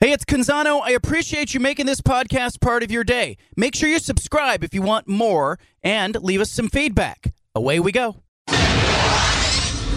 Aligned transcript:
Hey, 0.00 0.12
it's 0.12 0.24
Canzano. 0.24 0.80
I 0.80 0.92
appreciate 0.92 1.54
you 1.54 1.58
making 1.58 1.86
this 1.86 2.00
podcast 2.00 2.60
part 2.60 2.84
of 2.84 2.90
your 2.92 3.02
day. 3.02 3.36
Make 3.56 3.74
sure 3.74 3.88
you 3.88 3.98
subscribe 3.98 4.62
if 4.62 4.72
you 4.72 4.80
want 4.80 5.08
more 5.08 5.58
and 5.82 6.14
leave 6.22 6.40
us 6.40 6.52
some 6.52 6.68
feedback. 6.68 7.34
Away 7.52 7.80
we 7.80 7.90
go. 7.90 8.22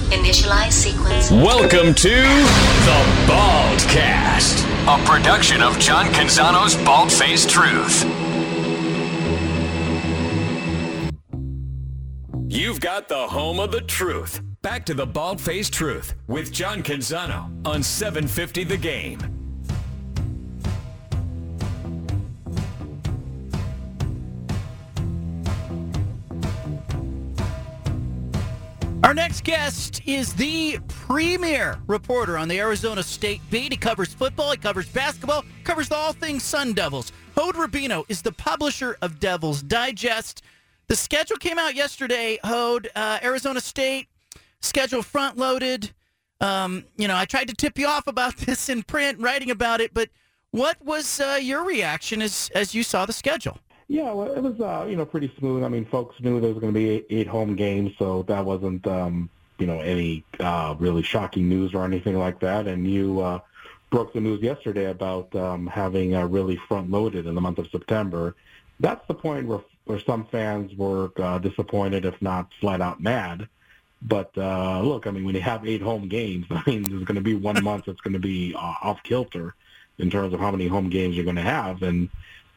Initialize 0.09 0.71
sequence. 0.71 1.29
Welcome 1.29 1.93
to 1.93 2.09
the 2.09 3.05
Baldcast, 3.27 4.65
a 4.87 5.05
production 5.05 5.61
of 5.61 5.77
John 5.77 6.08
Canzano's 6.08 6.76
Bald 6.83 7.12
Faced 7.12 7.52
Truth. 7.52 8.04
You've 12.47 12.79
got 12.79 13.08
the 13.08 13.28
home 13.28 13.60
of 13.60 13.72
the 13.72 13.81
truth. 13.81 14.42
Back 14.63 14.83
to 14.88 14.96
the 14.96 15.06
Bald 15.06 15.40
Faced 15.40 15.74
Truth 15.74 16.16
with 16.26 16.52
John 16.52 16.81
Canzano 16.81 17.52
on 17.68 17.84
750 17.84 18.63
The 18.63 18.77
Game. 18.77 19.41
Our 29.04 29.16
next 29.16 29.44
guest 29.44 30.02
is 30.05 30.34
the 30.34 30.78
premier 30.88 31.80
reporter 31.88 32.38
on 32.38 32.48
the 32.48 32.59
Arizona 32.59 33.02
State 33.02 33.42
beat. 33.50 33.72
He 33.72 33.78
covers 33.78 34.14
football, 34.14 34.52
he 34.52 34.58
covers 34.58 34.88
basketball, 34.88 35.44
covers 35.64 35.92
all 35.92 36.14
things 36.14 36.44
Sun 36.44 36.73
Devils. 36.73 37.12
Hod 37.36 37.56
Rabino 37.56 38.06
is 38.09 38.22
the 38.22 38.32
publisher 38.32 38.98
of 39.02 39.20
Devils 39.20 39.64
Digest. 39.64 40.44
The 40.88 40.95
schedule 40.95 41.38
came 41.38 41.58
out 41.58 41.73
yesterday, 41.73 42.38
Hod. 42.44 42.90
Uh, 42.95 43.18
Arizona 43.23 43.59
State 43.59 44.08
schedule 44.59 45.02
front 45.02 45.36
loaded. 45.36 45.92
Um, 46.40 46.86
you 46.95 47.08
know, 47.08 47.18
I 47.18 47.26
tried 47.26 47.48
to 47.48 47.56
tip 47.56 47.80
you 47.80 47.88
off 47.88 48.06
about 48.06 48.38
this 48.45 48.70
in 48.70 48.84
print, 48.84 49.20
writing 49.20 49.50
about 49.50 49.81
it, 49.81 49.95
but 49.95 50.09
what 50.52 50.80
was 50.86 51.20
uh, 51.20 51.40
your 51.42 51.66
reaction 51.66 52.22
as 52.22 52.52
as 52.54 52.76
you 52.76 52.84
saw 52.84 53.08
the 53.08 53.14
schedule? 53.14 53.58
Yeah, 53.92 54.14
well, 54.14 54.31
it 54.31 54.42
was 54.42 54.58
uh, 54.61 54.86
you 54.89 54.95
know 54.95 55.06
pretty 55.06 55.30
smooth. 55.38 55.66
I 55.66 55.67
mean, 55.67 55.84
folks 55.84 56.16
knew 56.22 56.39
there 56.39 56.53
was 56.53 56.59
going 56.61 56.73
to 56.73 56.80
be 56.80 57.06
eight, 57.09 57.28
home 57.28 57.58
games, 57.58 57.92
so 58.00 58.23
that 58.23 58.45
wasn't 58.45 58.88
um, 58.88 59.30
you 59.59 59.67
know 59.67 59.81
any 59.81 60.23
uh, 60.39 60.75
really 60.80 61.03
shocking 61.03 61.50
news 61.50 61.73
or 61.73 61.84
anything 61.84 62.17
like 62.17 62.39
that. 62.39 62.67
And 62.67 62.89
you 62.89 63.19
uh, 63.19 63.39
broke 63.89 64.14
the 64.14 64.22
news 64.22 64.42
yesterday 64.42 64.86
about 64.86 65.36
um, 65.36 65.67
having 65.67 66.16
uh, 66.16 66.25
really 66.25 66.56
front 66.56 66.89
loaded 66.89 67.25
in 67.25 67.36
the 67.36 67.42
month 67.42 67.58
of 67.58 67.67
September. 67.69 68.34
That's 68.80 69.06
the 69.09 69.14
point 69.14 69.45
where 69.45 69.59
where 69.84 70.00
some 70.00 70.25
fans 70.28 70.73
were 70.73 71.12
uh, 71.17 71.39
disappointed, 71.39 72.06
if 72.06 72.22
not 72.22 72.47
flat 72.62 72.80
out 72.80 73.02
mad. 73.02 73.50
But 74.02 74.31
uh, 74.38 74.80
look, 74.84 75.06
I 75.06 75.12
mean, 75.12 75.25
when 75.25 75.36
you 75.36 75.42
have 75.42 75.67
eight 75.67 75.81
home 75.81 76.08
games, 76.08 76.45
I 76.50 76.64
mean, 76.66 76.84
there's 76.84 77.03
going 77.03 77.16
to 77.16 77.22
be 77.22 77.36
one 77.36 77.62
month 77.62 77.88
that's 77.88 78.00
going 78.00 78.14
to 78.14 78.19
be 78.19 78.56
uh, 78.56 78.75
off 78.84 79.03
kilter 79.03 79.53
in 79.97 80.09
terms 80.09 80.34
of 80.34 80.39
how 80.39 80.50
many 80.50 80.67
home 80.67 80.89
games 80.89 81.14
you're 81.17 81.25
going 81.25 81.36
to 81.36 81.42
have, 81.42 81.84
and 81.84 82.09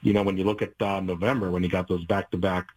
you 0.04 0.12
know, 0.12 0.22
when 0.22 0.36
you 0.36 0.44
look 0.44 0.62
at 0.62 0.80
uh, 0.80 1.00
November, 1.00 1.50
when 1.50 1.64
you 1.64 1.68
got 1.68 1.88
those 1.88 2.04
back-to-back 2.04 2.68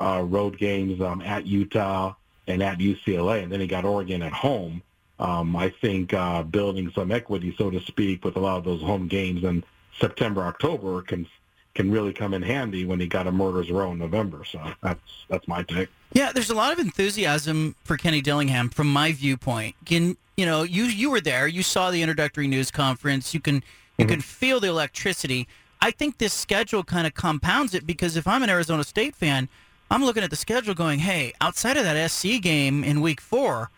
uh, 0.00 0.24
road 0.26 0.58
games 0.58 1.00
um, 1.00 1.20
at 1.20 1.46
Utah 1.46 2.14
and 2.48 2.62
at 2.62 2.78
UCLA, 2.78 3.42
and 3.42 3.52
then 3.52 3.60
he 3.60 3.66
got 3.66 3.84
Oregon 3.84 4.22
at 4.22 4.32
home, 4.32 4.82
um, 5.20 5.54
I 5.54 5.68
think 5.68 6.14
uh, 6.14 6.42
building 6.42 6.90
some 6.94 7.12
equity, 7.12 7.54
so 7.56 7.70
to 7.70 7.80
speak, 7.80 8.24
with 8.24 8.36
a 8.36 8.40
lot 8.40 8.56
of 8.56 8.64
those 8.64 8.80
home 8.80 9.06
games 9.06 9.44
in 9.44 9.62
September, 10.00 10.42
October 10.42 11.02
can 11.02 11.26
can 11.74 11.90
really 11.90 12.12
come 12.12 12.34
in 12.34 12.42
handy 12.42 12.84
when 12.84 12.98
he 12.98 13.06
got 13.06 13.28
a 13.28 13.32
murders 13.32 13.70
row 13.70 13.92
in 13.92 13.98
November. 13.98 14.44
So 14.44 14.60
that's 14.82 15.00
that's 15.28 15.46
my 15.46 15.62
take. 15.62 15.88
Yeah, 16.14 16.32
there's 16.32 16.50
a 16.50 16.54
lot 16.54 16.72
of 16.72 16.78
enthusiasm 16.78 17.76
for 17.84 17.96
Kenny 17.96 18.20
Dillingham 18.20 18.70
from 18.70 18.90
my 18.90 19.12
viewpoint. 19.12 19.76
Can 19.84 20.16
you 20.36 20.46
know 20.46 20.62
you 20.62 20.84
you 20.84 21.10
were 21.10 21.20
there, 21.20 21.46
you 21.46 21.62
saw 21.62 21.90
the 21.90 22.02
introductory 22.02 22.48
news 22.48 22.70
conference, 22.70 23.34
you 23.34 23.40
can 23.40 23.56
you 23.98 24.06
mm-hmm. 24.06 24.14
can 24.14 24.20
feel 24.22 24.58
the 24.58 24.68
electricity. 24.68 25.46
I 25.82 25.90
think 25.90 26.18
this 26.18 26.32
schedule 26.32 26.84
kind 26.84 27.06
of 27.06 27.14
compounds 27.14 27.74
it 27.74 27.86
because 27.86 28.16
if 28.16 28.26
I'm 28.26 28.42
an 28.42 28.50
Arizona 28.50 28.84
State 28.84 29.16
fan, 29.16 29.48
I'm 29.90 30.04
looking 30.04 30.22
at 30.22 30.30
the 30.30 30.36
schedule 30.36 30.74
going, 30.74 31.00
hey, 31.00 31.32
outside 31.40 31.76
of 31.76 31.84
that 31.84 32.10
SC 32.10 32.40
game 32.40 32.84
in 32.84 33.00
week 33.00 33.20
four, 33.20 33.70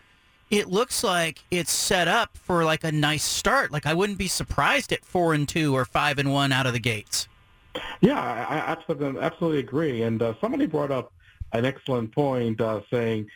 it 0.51 0.69
looks 0.69 1.03
like 1.03 1.43
it's 1.49 1.71
set 1.71 2.07
up 2.07 2.37
for 2.37 2.63
like 2.65 2.83
a 2.83 2.91
nice 2.91 3.23
start. 3.23 3.71
Like 3.71 3.85
I 3.85 3.93
wouldn't 3.93 4.19
be 4.19 4.27
surprised 4.27 4.91
at 4.91 5.03
four 5.03 5.33
and 5.33 5.47
two 5.47 5.75
or 5.75 5.85
five 5.85 6.19
and 6.19 6.31
one 6.31 6.51
out 6.51 6.67
of 6.67 6.73
the 6.73 6.79
gates. 6.79 7.27
Yeah, 8.01 8.21
I, 8.21 8.57
absolutely, 8.57 9.19
absolutely 9.19 9.59
agree. 9.59 10.03
And 10.03 10.21
uh, 10.21 10.33
somebody 10.39 10.67
brought 10.67 10.91
up 10.91 11.11
an 11.53 11.65
excellent 11.65 12.11
point, 12.11 12.61
uh, 12.61 12.81
saying, 12.91 13.27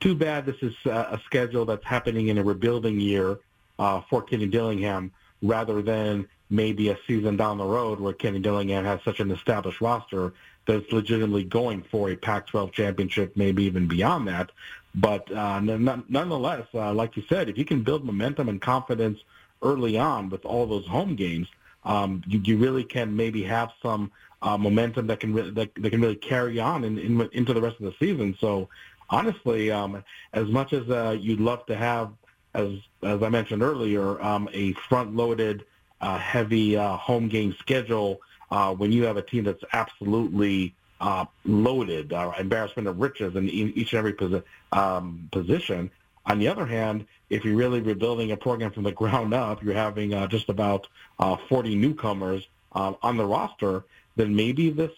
"Too 0.00 0.14
bad 0.14 0.46
this 0.46 0.56
is 0.62 0.74
uh, 0.86 1.08
a 1.10 1.20
schedule 1.26 1.66
that's 1.66 1.84
happening 1.84 2.28
in 2.28 2.38
a 2.38 2.42
rebuilding 2.42 2.98
year 2.98 3.40
uh, 3.78 4.00
for 4.08 4.22
Kenny 4.22 4.46
Dillingham, 4.46 5.12
rather 5.42 5.82
than 5.82 6.26
maybe 6.54 6.88
a 6.88 6.98
season 7.06 7.36
down 7.36 7.58
the 7.58 7.64
road 7.64 8.00
where 8.00 8.12
Kenny 8.12 8.38
Dillingham 8.38 8.84
has 8.84 9.00
such 9.04 9.20
an 9.20 9.30
established 9.30 9.80
roster 9.80 10.32
that's 10.66 10.90
legitimately 10.92 11.44
going 11.44 11.82
for 11.82 12.10
a 12.10 12.16
Pac-12 12.16 12.72
championship, 12.72 13.36
maybe 13.36 13.64
even 13.64 13.86
beyond 13.86 14.28
that. 14.28 14.50
But 14.94 15.30
uh, 15.30 15.56
n- 15.56 16.04
nonetheless, 16.08 16.66
uh, 16.72 16.92
like 16.94 17.16
you 17.16 17.24
said, 17.28 17.48
if 17.48 17.58
you 17.58 17.64
can 17.64 17.82
build 17.82 18.04
momentum 18.04 18.48
and 18.48 18.60
confidence 18.60 19.18
early 19.62 19.98
on 19.98 20.30
with 20.30 20.44
all 20.44 20.66
those 20.66 20.86
home 20.86 21.16
games, 21.16 21.48
um, 21.84 22.22
you, 22.26 22.38
you 22.38 22.56
really 22.56 22.84
can 22.84 23.14
maybe 23.14 23.42
have 23.42 23.70
some 23.82 24.10
uh, 24.40 24.56
momentum 24.56 25.06
that 25.08 25.20
can 25.20 25.34
re- 25.34 25.50
that, 25.50 25.74
that 25.74 25.90
can 25.90 26.00
really 26.00 26.16
carry 26.16 26.60
on 26.60 26.84
in, 26.84 26.98
in, 26.98 27.28
into 27.32 27.52
the 27.52 27.60
rest 27.60 27.76
of 27.80 27.84
the 27.84 27.94
season. 27.98 28.36
So 28.40 28.68
honestly, 29.10 29.70
um, 29.70 30.02
as 30.32 30.48
much 30.48 30.72
as 30.72 30.88
uh, 30.88 31.16
you'd 31.18 31.40
love 31.40 31.66
to 31.66 31.76
have, 31.76 32.12
as 32.54 32.70
as 33.02 33.22
I 33.22 33.28
mentioned 33.28 33.62
earlier, 33.62 34.22
um, 34.22 34.48
a 34.52 34.72
front-loaded 34.88 35.64
uh, 36.04 36.18
heavy 36.18 36.76
uh, 36.76 36.96
home 36.98 37.28
game 37.28 37.56
schedule 37.58 38.20
uh, 38.50 38.74
when 38.74 38.92
you 38.92 39.04
have 39.04 39.16
a 39.16 39.22
team 39.22 39.44
that's 39.44 39.64
absolutely 39.72 40.74
uh, 41.00 41.24
loaded, 41.46 42.12
uh, 42.12 42.30
embarrassment 42.38 42.86
of 42.86 43.00
riches 43.00 43.34
in 43.36 43.48
each 43.48 43.92
and 43.94 43.98
every 43.98 44.12
posi- 44.12 44.42
um, 44.72 45.28
position. 45.32 45.90
On 46.26 46.38
the 46.38 46.46
other 46.46 46.66
hand, 46.66 47.06
if 47.30 47.44
you're 47.44 47.56
really 47.56 47.80
rebuilding 47.80 48.32
a 48.32 48.36
program 48.36 48.70
from 48.70 48.82
the 48.82 48.92
ground 49.02 49.32
up, 49.32 49.62
you're 49.62 49.74
having 49.74 50.10
just 50.28 50.50
about 50.50 50.86
uh, 51.18 51.36
40 51.48 51.74
newcomers 51.74 52.46
uh, 52.72 52.92
on 53.02 53.16
the 53.16 53.24
roster, 53.24 53.84
then 54.16 54.36
maybe 54.36 54.70
this 54.70 54.92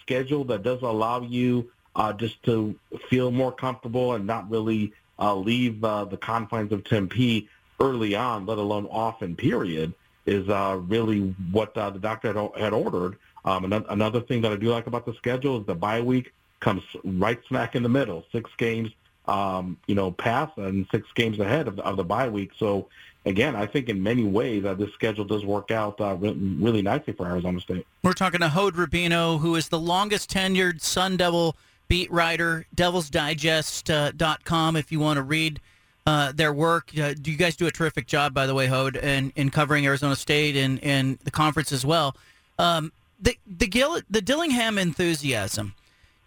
schedule 0.00 0.44
that 0.44 0.62
does 0.62 0.80
allow 0.82 1.20
you 1.20 1.70
just 2.16 2.42
to 2.44 2.74
feel 3.10 3.30
more 3.30 3.52
comfortable 3.52 4.14
and 4.14 4.26
not 4.26 4.50
really 4.50 4.92
leave 5.36 5.82
the 5.82 6.18
confines 6.20 6.72
of 6.72 6.82
Tempe 6.84 7.48
early 7.78 8.14
on, 8.14 8.46
let 8.46 8.58
alone 8.58 8.86
often, 8.90 9.36
period, 9.36 9.94
is 10.26 10.48
uh, 10.48 10.80
really 10.86 11.34
what 11.50 11.76
uh, 11.76 11.90
the 11.90 11.98
doctor 11.98 12.32
had, 12.32 12.60
had 12.60 12.72
ordered. 12.72 13.16
Um, 13.44 13.72
another 13.72 14.20
thing 14.20 14.42
that 14.42 14.52
I 14.52 14.56
do 14.56 14.68
like 14.68 14.86
about 14.86 15.06
the 15.06 15.14
schedule 15.14 15.60
is 15.60 15.66
the 15.66 15.74
bye 15.74 16.00
week 16.00 16.32
comes 16.60 16.82
right 17.04 17.40
smack 17.48 17.74
in 17.74 17.82
the 17.82 17.88
middle, 17.88 18.24
six 18.32 18.50
games, 18.58 18.90
um, 19.26 19.78
you 19.86 19.94
know, 19.94 20.10
pass 20.10 20.50
and 20.56 20.86
six 20.90 21.08
games 21.14 21.38
ahead 21.38 21.68
of 21.68 21.76
the, 21.76 21.84
of 21.84 21.96
the 21.96 22.04
bye 22.04 22.28
week. 22.28 22.50
So 22.58 22.88
again, 23.24 23.56
I 23.56 23.66
think 23.66 23.88
in 23.88 24.02
many 24.02 24.24
ways 24.24 24.64
uh, 24.64 24.74
this 24.74 24.92
schedule 24.92 25.24
does 25.24 25.44
work 25.44 25.70
out 25.70 26.00
uh, 26.00 26.16
re- 26.16 26.32
really 26.32 26.82
nicely 26.82 27.14
for 27.14 27.26
Arizona 27.26 27.60
State. 27.60 27.86
We're 28.02 28.12
talking 28.12 28.40
to 28.40 28.48
Hod 28.48 28.74
Rabino, 28.74 29.40
who 29.40 29.56
is 29.56 29.68
the 29.68 29.80
longest 29.80 30.30
tenured 30.30 30.82
Sun 30.82 31.16
Devil 31.16 31.56
beat 31.88 32.10
writer, 32.10 32.66
DevilsDigest.com, 32.76 34.76
uh, 34.76 34.78
if 34.78 34.92
you 34.92 35.00
want 35.00 35.16
to 35.16 35.22
read 35.22 35.60
uh, 36.06 36.32
their 36.32 36.52
work. 36.52 36.90
Uh, 36.98 37.14
do 37.20 37.30
you 37.30 37.36
guys 37.36 37.56
do 37.56 37.66
a 37.66 37.70
terrific 37.70 38.06
job, 38.06 38.34
by 38.34 38.46
the 38.46 38.54
way, 38.54 38.66
Hod, 38.66 38.96
in, 38.96 39.32
in 39.36 39.50
covering 39.50 39.86
Arizona 39.86 40.16
State 40.16 40.56
and, 40.56 40.82
and 40.82 41.18
the 41.24 41.30
conference 41.30 41.72
as 41.72 41.84
well. 41.84 42.16
Um, 42.58 42.92
the 43.20 43.36
the 43.46 43.66
Gill, 43.66 44.00
the 44.08 44.22
Dillingham 44.22 44.78
enthusiasm. 44.78 45.74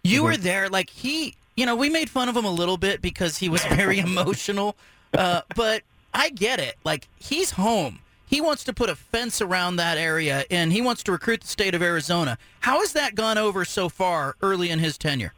You 0.02 0.18
mm-hmm. 0.18 0.24
were 0.24 0.36
there, 0.36 0.68
like 0.68 0.90
he. 0.90 1.34
You 1.56 1.66
know, 1.66 1.76
we 1.76 1.88
made 1.88 2.10
fun 2.10 2.28
of 2.28 2.36
him 2.36 2.44
a 2.44 2.50
little 2.50 2.76
bit 2.76 3.00
because 3.00 3.38
he 3.38 3.48
was 3.48 3.64
very 3.66 4.00
emotional, 4.00 4.74
uh, 5.16 5.42
but 5.54 5.82
I 6.12 6.30
get 6.30 6.58
it. 6.58 6.76
Like 6.84 7.08
he's 7.18 7.52
home. 7.52 8.00
He 8.26 8.40
wants 8.40 8.64
to 8.64 8.72
put 8.72 8.90
a 8.90 8.96
fence 8.96 9.40
around 9.40 9.76
that 9.76 9.98
area, 9.98 10.44
and 10.50 10.72
he 10.72 10.80
wants 10.80 11.04
to 11.04 11.12
recruit 11.12 11.42
the 11.42 11.46
state 11.46 11.74
of 11.74 11.82
Arizona. 11.82 12.38
How 12.60 12.80
has 12.80 12.92
that 12.94 13.14
gone 13.14 13.38
over 13.38 13.64
so 13.64 13.88
far 13.88 14.34
early 14.40 14.70
in 14.70 14.80
his 14.80 14.98
tenure? 14.98 15.34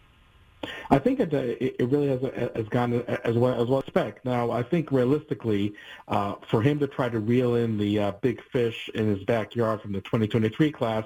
I 0.90 0.98
think 0.98 1.20
it, 1.20 1.32
it 1.32 1.88
really 1.88 2.08
has, 2.08 2.22
has 2.54 2.68
gone 2.68 2.94
as 3.24 3.36
well 3.36 3.60
as 3.60 3.68
well 3.68 3.80
expect. 3.80 4.24
Now, 4.24 4.50
I 4.50 4.62
think 4.62 4.90
realistically, 4.90 5.74
uh, 6.08 6.34
for 6.48 6.62
him 6.62 6.78
to 6.80 6.86
try 6.86 7.08
to 7.08 7.18
reel 7.18 7.56
in 7.56 7.78
the 7.78 7.98
uh, 7.98 8.10
big 8.20 8.42
fish 8.52 8.88
in 8.94 9.08
his 9.08 9.22
backyard 9.24 9.82
from 9.82 9.92
the 9.92 10.00
2023 10.00 10.72
class, 10.72 11.04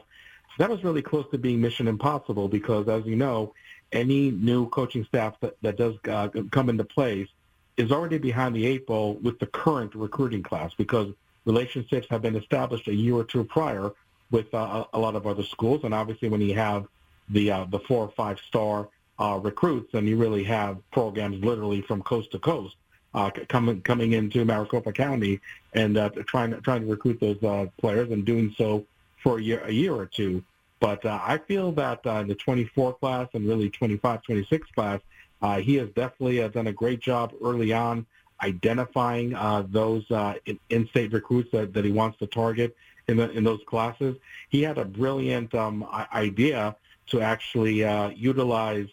that 0.59 0.69
was 0.69 0.85
really 0.85 1.03
close 1.03 1.27
to 1.31 1.39
being 1.39 1.61
mission 1.61 1.89
impossible 1.89 2.49
because, 2.49 2.89
as 2.89 3.07
you 3.07 3.17
know, 3.17 3.55
any 3.93 4.31
new 4.31 4.69
coaching 4.69 5.05
staff 5.05 5.35
that, 5.41 5.57
that 5.63 5.77
does 5.77 5.95
uh, 6.09 6.29
come 6.51 6.69
into 6.69 6.85
place 6.85 7.29
is 7.77 7.91
already 7.91 8.19
behind 8.19 8.55
the 8.55 8.67
eight 8.67 8.87
ball 8.87 9.15
with 9.15 9.39
the 9.39 9.47
current 9.47 9.95
recruiting 9.95 10.43
class 10.43 10.75
because 10.75 11.13
relationships 11.45 12.07
have 12.11 12.23
been 12.23 12.37
established 12.37 12.89
a 12.89 12.95
year 12.95 13.15
or 13.15 13.25
two 13.25 13.45
prior 13.45 13.93
with 14.31 14.53
uh, 14.55 14.85
a 14.93 14.99
lot 14.99 15.17
of 15.17 15.27
other 15.27 15.43
schools, 15.43 15.81
and 15.85 15.95
obviously 15.95 16.29
when 16.29 16.41
you 16.41 16.55
have 16.55 16.87
the 17.31 17.51
uh, 17.51 17.65
the 17.65 17.79
four 17.81 18.05
or 18.05 18.11
five 18.11 18.39
star 18.47 18.89
uh, 19.21 19.39
recruits, 19.43 19.95
and 19.95 20.09
you 20.09 20.17
really 20.17 20.45
have 20.45 20.79
programs 20.91 21.45
literally 21.45 21.83
from 21.83 22.03
coast 22.03 22.33
to 22.33 22.39
coast. 22.39 22.77
uh, 23.15 23.31
coming 23.49 23.81
coming 23.83 24.13
into 24.13 24.45
Maricopa 24.45 24.93
County 24.93 25.41
and 25.75 25.97
uh, 25.97 26.11
trying 26.27 26.61
trying 26.63 26.83
to 26.83 26.87
recruit 26.87 27.19
those 27.21 27.43
uh, 27.43 27.67
players 27.79 28.11
and 28.11 28.25
doing 28.25 28.55
so 28.57 28.85
for 29.23 29.39
a 29.39 29.43
year 29.43 29.63
a 29.65 29.73
year 29.73 29.95
or 29.95 30.07
two. 30.07 30.43
But 30.79 31.05
uh, 31.05 31.19
I 31.23 31.39
feel 31.39 31.73
that 31.73 32.07
uh, 32.07 32.21
in 32.23 32.29
the 32.29 32.35
24 32.35 32.95
class 32.95 33.29
and 33.35 33.47
really 33.47 33.69
25, 33.69 34.23
26 34.23 34.71
class, 34.71 35.01
uh, 35.43 35.59
he 35.59 35.75
has 35.75 35.89
definitely 35.91 36.43
uh, 36.43 36.49
done 36.49 36.69
a 36.69 36.73
great 36.73 37.01
job 37.01 37.33
early 37.43 37.73
on 37.73 38.07
identifying 38.43 39.35
uh, 39.35 39.65
those 39.69 40.11
uh, 40.11 40.35
in-state 40.71 41.13
recruits 41.13 41.51
that, 41.53 41.75
that 41.75 41.85
he 41.85 41.93
wants 41.93 42.19
to 42.19 42.27
target 42.27 42.75
in, 43.09 43.19
the, 43.19 43.31
in 43.33 43.45
those 43.45 43.61
classes. 43.67 44.17
He 44.49 44.63
had 44.63 44.79
a 44.79 44.85
brilliant 44.85 45.55
um, 45.55 45.87
idea 46.13 46.75
to 47.09 47.21
actually 47.21 47.85
uh, 47.85 48.09
utilize 48.11 48.89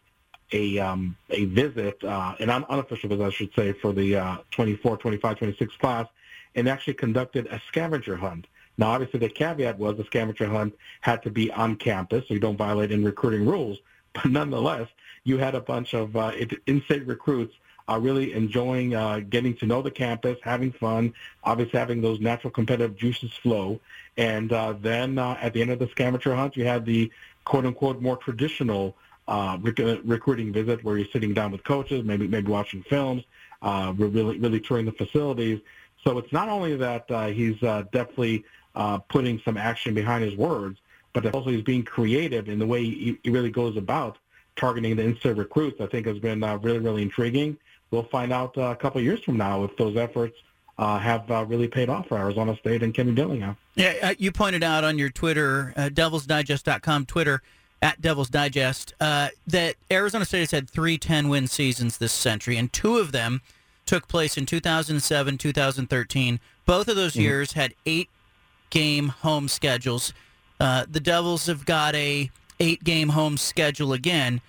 a 0.51 0.79
um, 0.79 1.15
a 1.29 1.45
visit, 1.45 2.03
uh, 2.03 2.35
an 2.39 2.49
unofficial 2.49 3.09
visit, 3.09 3.23
I 3.23 3.29
should 3.29 3.53
say, 3.55 3.73
for 3.73 3.93
the 3.93 4.15
uh, 4.15 4.37
24, 4.51 4.97
25, 4.97 5.37
26 5.37 5.75
class, 5.77 6.07
and 6.55 6.67
actually 6.69 6.95
conducted 6.95 7.47
a 7.47 7.61
scavenger 7.67 8.15
hunt. 8.15 8.47
Now, 8.77 8.91
obviously, 8.91 9.19
the 9.19 9.29
caveat 9.29 9.77
was 9.79 9.97
the 9.97 10.05
scavenger 10.05 10.47
hunt 10.47 10.75
had 11.01 11.23
to 11.23 11.29
be 11.29 11.51
on 11.51 11.75
campus, 11.75 12.27
so 12.27 12.33
you 12.33 12.39
don't 12.39 12.57
violate 12.57 12.91
any 12.91 13.03
recruiting 13.03 13.45
rules. 13.45 13.79
But 14.13 14.31
nonetheless, 14.31 14.87
you 15.25 15.37
had 15.37 15.53
a 15.53 15.61
bunch 15.61 15.93
of 15.93 16.15
uh, 16.15 16.31
in-state 16.65 17.05
recruits 17.05 17.53
uh, 17.89 17.99
really 17.99 18.33
enjoying 18.33 18.95
uh, 18.95 19.21
getting 19.29 19.55
to 19.57 19.65
know 19.65 19.81
the 19.81 19.91
campus, 19.91 20.37
having 20.41 20.71
fun, 20.71 21.13
obviously 21.43 21.79
having 21.79 22.01
those 22.01 22.19
natural 22.19 22.51
competitive 22.51 22.97
juices 22.97 23.31
flow. 23.33 23.79
And 24.17 24.51
uh, 24.51 24.73
then 24.81 25.17
uh, 25.17 25.37
at 25.39 25.53
the 25.53 25.61
end 25.61 25.71
of 25.71 25.79
the 25.79 25.87
scavenger 25.89 26.35
hunt, 26.35 26.57
you 26.57 26.65
had 26.65 26.85
the 26.85 27.11
quote-unquote 27.45 28.01
more 28.01 28.17
traditional 28.17 28.95
uh, 29.27 29.57
rec- 29.61 29.99
recruiting 30.03 30.53
visit 30.53 30.83
where 30.83 30.97
you're 30.97 31.07
sitting 31.07 31.33
down 31.33 31.51
with 31.51 31.63
coaches, 31.63 32.03
maybe 32.03 32.27
maybe 32.27 32.49
watching 32.51 32.83
films, 32.83 33.23
uh, 33.61 33.93
really 33.97 34.37
really 34.39 34.59
touring 34.59 34.85
the 34.85 34.91
facilities. 34.91 35.59
So 36.03 36.17
it's 36.17 36.31
not 36.31 36.49
only 36.49 36.75
that 36.77 37.09
uh, 37.11 37.27
he's 37.27 37.61
uh, 37.63 37.83
definitely 37.91 38.45
uh, 38.75 38.99
putting 38.99 39.41
some 39.43 39.57
action 39.57 39.93
behind 39.93 40.23
his 40.23 40.35
words, 40.35 40.79
but 41.13 41.25
also 41.33 41.49
he's 41.49 41.63
being 41.63 41.83
creative 41.83 42.47
in 42.47 42.59
the 42.59 42.67
way 42.67 42.83
he, 42.83 43.19
he 43.23 43.29
really 43.29 43.49
goes 43.49 43.75
about 43.75 44.17
targeting 44.55 44.95
the 44.95 45.03
in-state 45.03 45.37
recruits. 45.37 45.81
I 45.81 45.87
think 45.87 46.07
has 46.07 46.19
been 46.19 46.43
uh, 46.43 46.57
really 46.57 46.79
really 46.79 47.01
intriguing. 47.01 47.57
We'll 47.91 48.03
find 48.03 48.33
out 48.33 48.57
uh, 48.57 48.63
a 48.63 48.75
couple 48.75 49.01
years 49.01 49.23
from 49.23 49.37
now 49.37 49.63
if 49.63 49.75
those 49.77 49.95
efforts 49.95 50.37
uh, 50.77 50.99
have 50.99 51.29
uh, 51.31 51.45
really 51.45 51.67
paid 51.67 51.89
off 51.89 52.07
for 52.07 52.17
Arizona 52.17 52.55
State 52.57 52.83
and 52.83 52.93
Kenny 52.93 53.13
Dillingham. 53.13 53.57
Yeah, 53.75 53.93
uh, 54.01 54.13
you 54.17 54.31
pointed 54.31 54.63
out 54.63 54.83
on 54.83 54.97
your 54.97 55.09
Twitter, 55.09 55.73
uh, 55.75 55.89
DevilsDigest.com 55.89 57.05
Twitter, 57.05 57.41
at 57.81 58.01
Devil's 58.01 58.29
Digest, 58.29 58.93
uh, 58.99 59.29
that 59.45 59.75
Arizona 59.91 60.25
State 60.25 60.39
has 60.39 60.51
had 60.51 60.69
three 60.69 60.97
10-win 60.97 61.47
seasons 61.47 61.97
this 61.97 62.13
century, 62.13 62.57
and 62.57 62.71
two 62.71 62.97
of 62.97 63.11
them 63.11 63.41
took 63.85 64.07
place 64.07 64.37
in 64.37 64.45
2007, 64.45 65.37
2013. 65.37 66.39
Both 66.65 66.87
of 66.87 66.95
those 66.95 67.13
mm-hmm. 67.13 67.21
years 67.21 67.53
had 67.53 67.73
eight-game 67.85 69.09
home 69.09 69.47
schedules. 69.47 70.13
Uh, 70.59 70.85
the 70.89 70.99
Devils 70.99 71.45
have 71.45 71.65
got 71.65 71.95
a 71.95 72.29
eight-game 72.59 73.09
home 73.09 73.37
schedule 73.37 73.93
again. 73.93 74.41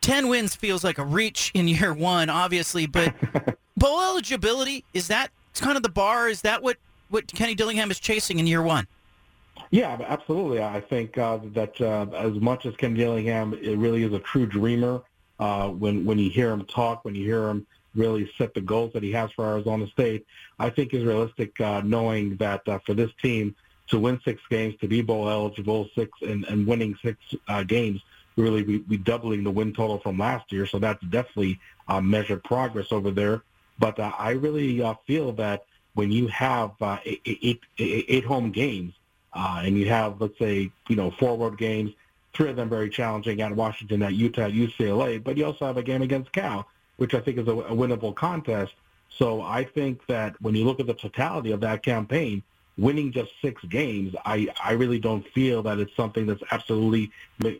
Ten 0.00 0.28
wins 0.28 0.54
feels 0.54 0.84
like 0.84 0.98
a 0.98 1.04
reach 1.04 1.50
in 1.54 1.68
year 1.68 1.92
one, 1.92 2.30
obviously, 2.30 2.86
but 2.86 3.14
bowl 3.76 4.00
eligibility 4.00 4.84
is 4.94 5.08
that 5.08 5.30
kind 5.54 5.76
of 5.76 5.82
the 5.82 5.88
bar? 5.88 6.28
Is 6.28 6.42
that 6.42 6.62
what 6.62 6.76
what 7.08 7.26
Kenny 7.28 7.54
Dillingham 7.54 7.90
is 7.90 8.00
chasing 8.00 8.38
in 8.38 8.46
year 8.46 8.62
one? 8.62 8.86
Yeah, 9.70 9.98
absolutely. 10.06 10.62
I 10.62 10.80
think 10.80 11.18
uh, 11.18 11.38
that 11.54 11.80
uh, 11.80 12.06
as 12.14 12.34
much 12.34 12.66
as 12.66 12.76
Ken 12.76 12.94
Dillingham, 12.94 13.54
it 13.54 13.76
really 13.76 14.04
is 14.04 14.12
a 14.12 14.20
true 14.20 14.46
dreamer. 14.46 15.02
Uh, 15.38 15.68
when 15.68 16.04
when 16.04 16.18
you 16.18 16.30
hear 16.30 16.50
him 16.50 16.64
talk, 16.64 17.04
when 17.04 17.14
you 17.14 17.24
hear 17.24 17.48
him 17.48 17.66
really 17.94 18.30
set 18.38 18.54
the 18.54 18.60
goals 18.60 18.92
that 18.92 19.02
he 19.02 19.12
has 19.12 19.30
for 19.32 19.44
Arizona 19.44 19.86
State, 19.88 20.26
I 20.58 20.70
think 20.70 20.94
is 20.94 21.04
realistic. 21.04 21.60
Uh, 21.60 21.82
knowing 21.84 22.36
that 22.36 22.66
uh, 22.68 22.78
for 22.86 22.94
this 22.94 23.10
team 23.20 23.54
to 23.88 23.98
win 23.98 24.20
six 24.24 24.40
games, 24.50 24.74
to 24.80 24.88
be 24.88 25.02
bowl 25.02 25.28
eligible, 25.28 25.88
six 25.94 26.10
and, 26.22 26.44
and 26.44 26.66
winning 26.66 26.96
six 27.02 27.18
uh, 27.48 27.62
games, 27.62 28.00
really 28.36 28.62
be, 28.62 28.78
be 28.78 28.96
doubling 28.96 29.44
the 29.44 29.50
win 29.50 29.72
total 29.72 29.98
from 29.98 30.18
last 30.18 30.52
year. 30.52 30.66
So 30.66 30.78
that's 30.78 31.02
definitely 31.04 31.58
measured 32.02 32.42
progress 32.44 32.92
over 32.92 33.10
there. 33.10 33.42
But 33.78 34.00
I 34.00 34.30
really 34.30 34.82
feel 35.06 35.32
that 35.32 35.66
when 35.94 36.10
you 36.10 36.26
have 36.28 36.72
eight, 37.04 37.20
eight, 37.24 37.60
eight 37.78 38.24
home 38.24 38.50
games 38.50 38.94
uh, 39.36 39.60
and 39.64 39.78
you 39.78 39.86
have, 39.88 40.20
let's 40.20 40.38
say, 40.38 40.70
you 40.88 40.96
know, 40.96 41.10
four 41.10 41.36
road 41.36 41.58
games, 41.58 41.92
three 42.32 42.48
of 42.48 42.56
them 42.56 42.68
very 42.68 42.88
challenging 42.88 43.40
at 43.42 43.54
Washington, 43.54 44.02
at 44.02 44.14
Utah, 44.14 44.48
UCLA, 44.48 45.22
but 45.22 45.36
you 45.36 45.44
also 45.44 45.66
have 45.66 45.76
a 45.76 45.82
game 45.82 46.02
against 46.02 46.32
Cal, 46.32 46.66
which 46.96 47.14
I 47.14 47.20
think 47.20 47.38
is 47.38 47.46
a, 47.46 47.52
a 47.52 47.72
winnable 47.72 48.14
contest. 48.14 48.72
So 49.10 49.42
I 49.42 49.64
think 49.64 50.06
that 50.06 50.40
when 50.40 50.54
you 50.54 50.64
look 50.64 50.80
at 50.80 50.86
the 50.86 50.94
totality 50.94 51.52
of 51.52 51.60
that 51.60 51.82
campaign, 51.82 52.42
winning 52.78 53.12
just 53.12 53.30
six 53.42 53.62
games, 53.64 54.14
I, 54.24 54.48
I 54.62 54.72
really 54.72 54.98
don't 54.98 55.26
feel 55.28 55.62
that 55.62 55.78
it's 55.78 55.94
something 55.96 56.26
that's 56.26 56.42
absolutely 56.50 57.10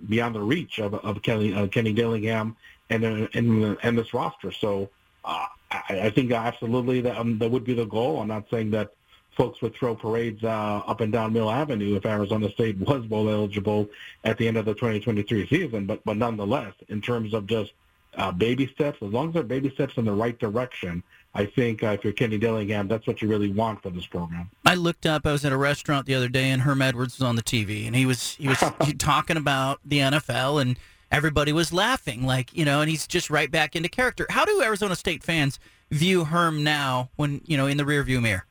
beyond 0.08 0.34
the 0.34 0.40
reach 0.40 0.78
of, 0.78 0.94
of 0.94 1.22
Kenny, 1.22 1.54
uh, 1.54 1.66
Kenny 1.68 1.92
Dillingham 1.92 2.56
and, 2.90 3.04
and, 3.04 3.78
and 3.82 3.98
this 3.98 4.12
roster. 4.12 4.50
So 4.50 4.90
uh, 5.24 5.46
I, 5.70 6.00
I 6.04 6.10
think 6.10 6.32
absolutely 6.32 7.02
that, 7.02 7.16
um, 7.16 7.38
that 7.38 7.50
would 7.50 7.64
be 7.64 7.74
the 7.74 7.86
goal. 7.86 8.20
I'm 8.20 8.28
not 8.28 8.48
saying 8.50 8.70
that 8.72 8.92
folks 9.36 9.60
would 9.60 9.74
throw 9.74 9.94
parades 9.94 10.42
uh, 10.42 10.82
up 10.86 11.00
and 11.00 11.12
down 11.12 11.32
Mill 11.32 11.50
Avenue 11.50 11.94
if 11.96 12.06
Arizona 12.06 12.50
State 12.50 12.78
was 12.78 13.04
bowl 13.06 13.28
eligible 13.28 13.88
at 14.24 14.38
the 14.38 14.48
end 14.48 14.56
of 14.56 14.64
the 14.64 14.74
2023 14.74 15.46
season. 15.46 15.86
But 15.86 16.04
but 16.04 16.16
nonetheless, 16.16 16.74
in 16.88 17.00
terms 17.00 17.34
of 17.34 17.46
just 17.46 17.72
uh, 18.16 18.32
baby 18.32 18.66
steps, 18.66 18.98
as 19.02 19.12
long 19.12 19.28
as 19.28 19.34
they're 19.34 19.42
baby 19.42 19.70
steps 19.70 19.96
in 19.98 20.06
the 20.06 20.12
right 20.12 20.38
direction, 20.38 21.02
I 21.34 21.44
think 21.44 21.82
uh, 21.82 21.88
if 21.88 22.02
you're 22.02 22.14
Kenny 22.14 22.38
Dillingham, 22.38 22.88
that's 22.88 23.06
what 23.06 23.20
you 23.20 23.28
really 23.28 23.50
want 23.50 23.82
for 23.82 23.90
this 23.90 24.06
program. 24.06 24.50
I 24.64 24.74
looked 24.74 25.04
up. 25.04 25.26
I 25.26 25.32
was 25.32 25.44
at 25.44 25.52
a 25.52 25.56
restaurant 25.56 26.06
the 26.06 26.14
other 26.14 26.28
day, 26.28 26.50
and 26.50 26.62
Herm 26.62 26.80
Edwards 26.80 27.18
was 27.18 27.22
on 27.22 27.36
the 27.36 27.42
TV, 27.42 27.86
and 27.86 27.94
he 27.94 28.06
was 28.06 28.36
he 28.36 28.48
was 28.48 28.58
talking 28.98 29.36
about 29.36 29.80
the 29.84 29.98
NFL, 29.98 30.62
and 30.62 30.78
everybody 31.12 31.52
was 31.52 31.72
laughing, 31.74 32.24
like 32.24 32.56
you 32.56 32.64
know, 32.64 32.80
and 32.80 32.88
he's 32.88 33.06
just 33.06 33.28
right 33.28 33.50
back 33.50 33.76
into 33.76 33.90
character. 33.90 34.26
How 34.30 34.46
do 34.46 34.62
Arizona 34.62 34.96
State 34.96 35.22
fans 35.22 35.60
view 35.90 36.24
Herm 36.24 36.64
now, 36.64 37.10
when 37.16 37.42
you 37.44 37.58
know 37.58 37.66
in 37.66 37.76
the 37.76 37.84
rearview 37.84 38.22
mirror? 38.22 38.46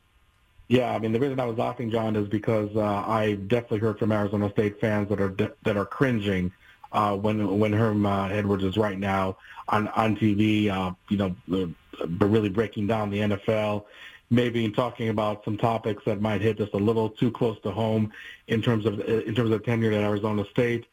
Yeah, 0.68 0.92
I 0.92 0.98
mean 0.98 1.12
the 1.12 1.20
reason 1.20 1.38
I 1.38 1.44
was 1.44 1.58
laughing, 1.58 1.90
John, 1.90 2.16
is 2.16 2.28
because 2.28 2.74
uh, 2.74 2.82
I 2.82 3.34
definitely 3.46 3.78
heard 3.78 3.98
from 3.98 4.10
Arizona 4.10 4.50
State 4.50 4.80
fans 4.80 5.08
that 5.10 5.20
are 5.20 5.28
de- 5.28 5.52
that 5.62 5.76
are 5.76 5.86
cringing 5.86 6.52
uh, 6.92 7.16
when 7.16 7.58
when 7.58 7.72
Herm 7.72 8.04
uh, 8.04 8.28
Edwards 8.28 8.64
is 8.64 8.76
right 8.76 8.98
now 8.98 9.36
on 9.68 9.88
on 9.88 10.16
TV, 10.16 10.68
uh, 10.68 10.92
you 11.08 11.18
know, 11.18 11.36
but 11.48 12.26
really 12.26 12.48
breaking 12.48 12.86
down 12.86 13.10
the 13.10 13.18
NFL, 13.18 13.84
maybe 14.30 14.68
talking 14.70 15.08
about 15.08 15.44
some 15.44 15.56
topics 15.56 16.04
that 16.04 16.20
might 16.20 16.40
hit 16.40 16.58
just 16.58 16.74
a 16.74 16.78
little 16.78 17.10
too 17.10 17.30
close 17.30 17.60
to 17.60 17.70
home 17.70 18.12
in 18.48 18.60
terms 18.60 18.86
of 18.86 19.00
in 19.00 19.34
terms 19.34 19.50
of 19.50 19.64
tenure 19.64 19.92
at 19.92 20.02
Arizona 20.02 20.44
State. 20.50 20.86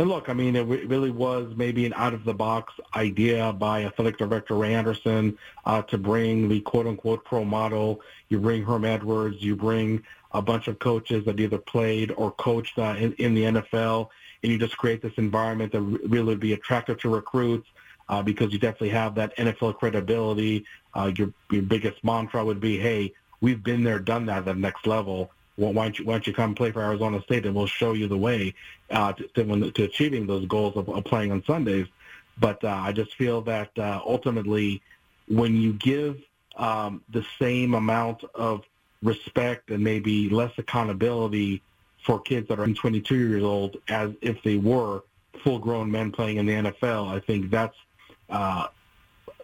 And 0.00 0.08
look, 0.08 0.30
I 0.30 0.32
mean, 0.32 0.56
it 0.56 0.62
really 0.62 1.10
was 1.10 1.52
maybe 1.56 1.84
an 1.84 1.92
out-of-the-box 1.94 2.72
idea 2.96 3.52
by 3.52 3.84
athletic 3.84 4.16
director 4.16 4.54
Ray 4.54 4.72
Anderson 4.72 5.36
uh, 5.66 5.82
to 5.82 5.98
bring 5.98 6.48
the 6.48 6.60
quote-unquote 6.62 7.22
pro 7.26 7.44
model. 7.44 8.00
You 8.30 8.38
bring 8.38 8.64
Herm 8.64 8.86
Edwards, 8.86 9.42
you 9.42 9.56
bring 9.56 10.02
a 10.32 10.40
bunch 10.40 10.68
of 10.68 10.78
coaches 10.78 11.26
that 11.26 11.38
either 11.38 11.58
played 11.58 12.12
or 12.12 12.30
coached 12.30 12.78
uh, 12.78 12.94
in, 12.98 13.12
in 13.18 13.34
the 13.34 13.42
NFL, 13.42 14.08
and 14.42 14.50
you 14.50 14.56
just 14.56 14.78
create 14.78 15.02
this 15.02 15.12
environment 15.18 15.70
that 15.72 15.82
really 15.82 16.28
would 16.28 16.40
be 16.40 16.54
attractive 16.54 16.98
to 17.00 17.10
recruits 17.10 17.68
uh, 18.08 18.22
because 18.22 18.54
you 18.54 18.58
definitely 18.58 18.88
have 18.88 19.14
that 19.16 19.36
NFL 19.36 19.76
credibility. 19.76 20.64
Uh, 20.94 21.12
your, 21.14 21.30
your 21.50 21.60
biggest 21.60 22.02
mantra 22.02 22.42
would 22.42 22.58
be, 22.58 22.78
hey, 22.78 23.12
we've 23.42 23.62
been 23.62 23.84
there, 23.84 23.98
done 23.98 24.24
that 24.24 24.38
at 24.38 24.44
the 24.46 24.54
next 24.54 24.86
level 24.86 25.30
why 25.68 25.84
don't 25.84 25.98
you 25.98 26.04
why 26.04 26.14
don't 26.14 26.26
you 26.26 26.32
come 26.32 26.54
play 26.54 26.70
for 26.70 26.82
Arizona 26.82 27.22
State 27.22 27.46
and 27.46 27.54
we'll 27.54 27.66
show 27.66 27.92
you 27.92 28.08
the 28.08 28.16
way 28.16 28.54
uh, 28.90 29.12
to, 29.12 29.26
to, 29.28 29.70
to 29.70 29.82
achieving 29.84 30.26
those 30.26 30.46
goals 30.46 30.76
of, 30.76 30.88
of 30.88 31.04
playing 31.04 31.32
on 31.32 31.44
Sundays. 31.44 31.86
But 32.38 32.64
uh, 32.64 32.68
I 32.68 32.92
just 32.92 33.14
feel 33.16 33.42
that 33.42 33.76
uh, 33.78 34.00
ultimately, 34.04 34.80
when 35.28 35.56
you 35.56 35.74
give 35.74 36.18
um, 36.56 37.02
the 37.10 37.24
same 37.38 37.74
amount 37.74 38.24
of 38.34 38.64
respect 39.02 39.70
and 39.70 39.84
maybe 39.84 40.28
less 40.30 40.52
accountability 40.58 41.62
for 42.04 42.18
kids 42.20 42.48
that 42.48 42.58
are 42.58 42.66
22 42.66 43.14
years 43.14 43.42
old 43.42 43.76
as 43.88 44.12
if 44.22 44.42
they 44.42 44.56
were 44.56 45.02
full-grown 45.44 45.90
men 45.90 46.10
playing 46.10 46.38
in 46.38 46.46
the 46.46 46.52
NFL, 46.52 47.08
I 47.08 47.20
think 47.20 47.50
that's 47.50 47.76
uh, 48.30 48.68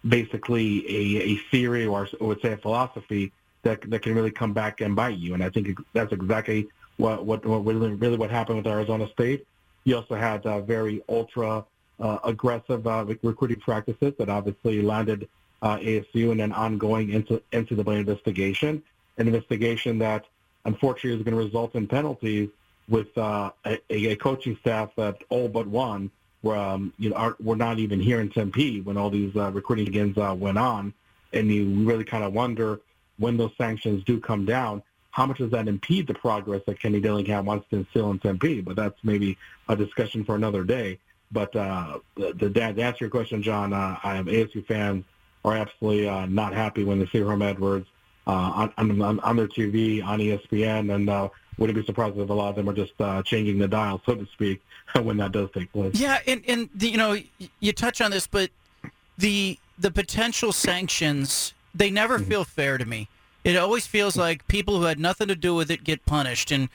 basically 0.06 0.84
a, 0.88 1.22
a 1.22 1.36
theory 1.50 1.86
or 1.86 2.08
I 2.20 2.24
would 2.24 2.40
say 2.40 2.52
a 2.52 2.56
philosophy 2.56 3.32
that 3.66 3.90
that 3.90 4.02
can 4.02 4.14
really 4.14 4.30
come 4.30 4.52
back 4.52 4.80
and 4.80 4.94
bite 4.94 5.18
you. 5.18 5.34
And 5.34 5.42
I 5.42 5.50
think 5.50 5.78
that's 5.92 6.12
exactly 6.12 6.68
what 6.96 7.24
what, 7.24 7.44
what 7.44 7.64
really, 7.64 7.90
really 7.94 8.16
what 8.16 8.30
happened 8.30 8.58
with 8.58 8.66
Arizona 8.66 9.08
State. 9.08 9.46
You 9.84 9.96
also 9.96 10.14
had 10.14 10.46
uh, 10.46 10.60
very 10.60 11.02
ultra 11.08 11.64
uh, 12.00 12.18
aggressive 12.24 12.86
uh, 12.86 13.04
recruiting 13.22 13.60
practices 13.60 14.14
that 14.18 14.28
obviously 14.28 14.82
landed 14.82 15.28
uh, 15.62 15.78
ASU 15.78 16.32
in 16.32 16.40
an 16.40 16.52
ongoing 16.52 17.10
into 17.10 17.74
the 17.74 17.90
investigation, 17.90 18.82
an 19.18 19.26
investigation 19.26 19.98
that 19.98 20.24
unfortunately 20.64 21.18
is 21.18 21.24
going 21.24 21.36
to 21.36 21.44
result 21.44 21.74
in 21.74 21.86
penalties 21.86 22.48
with 22.88 23.16
uh, 23.18 23.50
a, 23.64 23.80
a 23.90 24.16
coaching 24.16 24.56
staff 24.60 24.90
that 24.96 25.22
all 25.28 25.48
but 25.48 25.66
one 25.66 26.10
were 26.42 26.56
um, 26.56 26.92
you 26.98 27.10
know 27.10 27.16
are, 27.16 27.36
were 27.40 27.56
not 27.56 27.78
even 27.78 27.98
here 27.98 28.20
in 28.20 28.28
Tempe 28.28 28.80
when 28.82 28.96
all 28.96 29.10
these 29.10 29.34
uh, 29.34 29.50
recruiting 29.50 29.86
games 29.86 30.16
uh, 30.18 30.34
went 30.38 30.58
on 30.58 30.92
and 31.32 31.50
you 31.50 31.64
really 31.84 32.04
kind 32.04 32.24
of 32.24 32.32
wonder 32.32 32.80
when 33.18 33.36
those 33.36 33.52
sanctions 33.56 34.04
do 34.04 34.20
come 34.20 34.44
down, 34.44 34.82
how 35.10 35.26
much 35.26 35.38
does 35.38 35.50
that 35.50 35.66
impede 35.66 36.06
the 36.06 36.14
progress 36.14 36.62
that 36.66 36.78
Kenny 36.78 37.00
Dillingham 37.00 37.46
wants 37.46 37.66
to 37.70 37.76
instill 37.76 38.10
in 38.10 38.18
Tempe? 38.18 38.60
But 38.60 38.76
that's 38.76 38.98
maybe 39.02 39.38
a 39.68 39.74
discussion 39.74 40.24
for 40.24 40.34
another 40.34 40.62
day. 40.62 40.98
But 41.32 41.56
uh, 41.56 42.00
the, 42.16 42.32
the, 42.34 42.50
to 42.50 42.82
answer 42.82 42.98
your 43.00 43.10
question, 43.10 43.42
John, 43.42 43.72
uh, 43.72 43.98
I 44.02 44.16
am 44.16 44.26
ASU 44.26 44.66
fans 44.66 45.04
are 45.44 45.56
absolutely 45.56 46.08
uh, 46.08 46.26
not 46.26 46.52
happy 46.52 46.84
when 46.84 46.98
they 46.98 47.06
see 47.06 47.20
Herm 47.20 47.42
Edwards 47.42 47.86
uh, 48.26 48.68
on, 48.76 49.00
on, 49.00 49.20
on 49.20 49.36
their 49.36 49.48
TV 49.48 50.04
on 50.04 50.18
ESPN, 50.18 50.94
and 50.94 51.08
uh, 51.08 51.28
wouldn't 51.58 51.78
be 51.78 51.84
surprised 51.84 52.18
if 52.18 52.28
a 52.28 52.32
lot 52.32 52.50
of 52.50 52.56
them 52.56 52.68
are 52.68 52.74
just 52.74 53.00
uh, 53.00 53.22
changing 53.22 53.58
the 53.58 53.68
dial, 53.68 54.00
so 54.04 54.14
to 54.14 54.26
speak, 54.26 54.60
when 55.02 55.16
that 55.16 55.32
does 55.32 55.48
take 55.52 55.72
place. 55.72 55.98
Yeah, 55.98 56.18
and 56.26 56.42
and 56.46 56.68
the, 56.74 56.90
you 56.90 56.96
know 56.96 57.16
you 57.60 57.72
touch 57.72 58.00
on 58.00 58.10
this, 58.10 58.26
but 58.26 58.50
the 59.16 59.58
the 59.78 59.90
potential 59.90 60.52
sanctions 60.52 61.54
they 61.76 61.90
never 61.90 62.18
mm-hmm. 62.18 62.28
feel 62.28 62.44
fair 62.44 62.78
to 62.78 62.84
me. 62.84 63.08
It 63.44 63.56
always 63.56 63.86
feels 63.86 64.16
like 64.16 64.46
people 64.48 64.78
who 64.78 64.84
had 64.84 64.98
nothing 64.98 65.28
to 65.28 65.36
do 65.36 65.54
with 65.54 65.70
it 65.70 65.84
get 65.84 66.04
punished, 66.04 66.50
and 66.50 66.68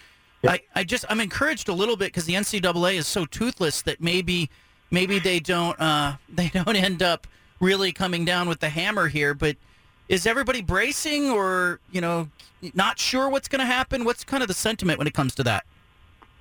I, 0.48 0.62
I 0.74 0.84
just 0.84 1.06
I'm 1.10 1.20
encouraged 1.20 1.68
a 1.68 1.74
little 1.74 1.98
bit 1.98 2.08
because 2.08 2.26
the 2.26 2.34
NCAA 2.34 2.96
is 2.96 3.08
so 3.08 3.26
toothless 3.26 3.82
that 3.84 4.02
maybe 4.02 4.50
maybe 4.90 5.20
they 5.20 5.40
don't 5.40 5.80
uh, 5.80 6.16
they 6.30 6.50
don't 6.50 6.76
end 6.76 7.04
up 7.04 7.28
really 7.60 7.92
coming 7.92 8.26
down 8.26 8.48
with 8.48 8.60
the 8.60 8.70
hammer 8.70 9.08
here. 9.08 9.34
But 9.34 9.58
is 10.08 10.26
everybody 10.26 10.62
bracing 10.62 11.30
or 11.30 11.80
you 11.92 12.02
know 12.02 12.30
not 12.74 13.00
sure 13.00 13.30
what's 13.30 13.48
going 13.48 13.60
to 13.60 13.66
happen? 13.66 14.06
What's 14.06 14.24
kind 14.24 14.42
of 14.42 14.48
the 14.48 14.54
sentiment 14.54 14.98
when 14.98 15.08
it 15.08 15.14
comes 15.14 15.36
to 15.36 15.44
that? 15.44 15.66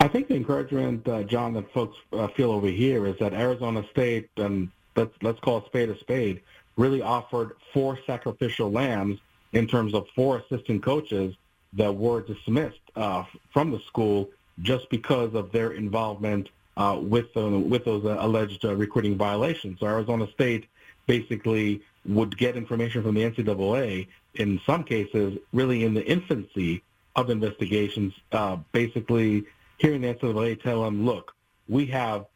I 0.02 0.08
think 0.08 0.28
the 0.28 0.34
encouragement, 0.34 1.06
uh, 1.08 1.24
John, 1.24 1.52
that 1.54 1.70
folks 1.74 1.96
uh, 2.12 2.28
feel 2.28 2.52
over 2.52 2.68
here 2.68 3.06
is 3.06 3.18
that 3.18 3.34
Arizona 3.34 3.84
State 3.90 4.30
and 4.36 4.70
let's 4.96 5.12
let's 5.22 5.40
call 5.40 5.58
a 5.58 5.66
spade 5.66 5.90
a 5.90 5.98
spade 5.98 6.40
really 6.76 7.02
offered 7.02 7.52
four 7.72 7.98
sacrificial 8.06 8.70
lambs 8.70 9.18
in 9.52 9.66
terms 9.66 9.94
of 9.94 10.06
four 10.14 10.38
assistant 10.38 10.82
coaches 10.82 11.34
that 11.72 11.94
were 11.94 12.20
dismissed 12.20 12.80
uh, 12.96 13.24
from 13.52 13.70
the 13.70 13.80
school 13.80 14.28
just 14.62 14.88
because 14.90 15.34
of 15.34 15.52
their 15.52 15.72
involvement 15.72 16.48
uh, 16.76 16.98
with 17.00 17.36
uh, 17.36 17.48
with 17.48 17.84
those 17.84 18.04
alleged 18.04 18.64
uh, 18.64 18.74
recruiting 18.74 19.16
violations. 19.16 19.80
So 19.80 19.86
Arizona 19.86 20.28
State 20.32 20.66
basically 21.06 21.82
would 22.06 22.36
get 22.36 22.56
information 22.56 23.02
from 23.02 23.14
the 23.14 23.22
NCAA 23.22 24.06
in 24.34 24.60
some 24.64 24.84
cases, 24.84 25.38
really 25.52 25.84
in 25.84 25.94
the 25.94 26.06
infancy 26.06 26.82
of 27.16 27.30
investigations, 27.30 28.14
uh, 28.32 28.56
basically 28.72 29.44
hearing 29.78 30.02
the 30.02 30.14
NCAA 30.14 30.62
tell 30.62 30.84
them, 30.84 31.04
look, 31.04 31.34
we 31.68 31.86
have 31.86 32.26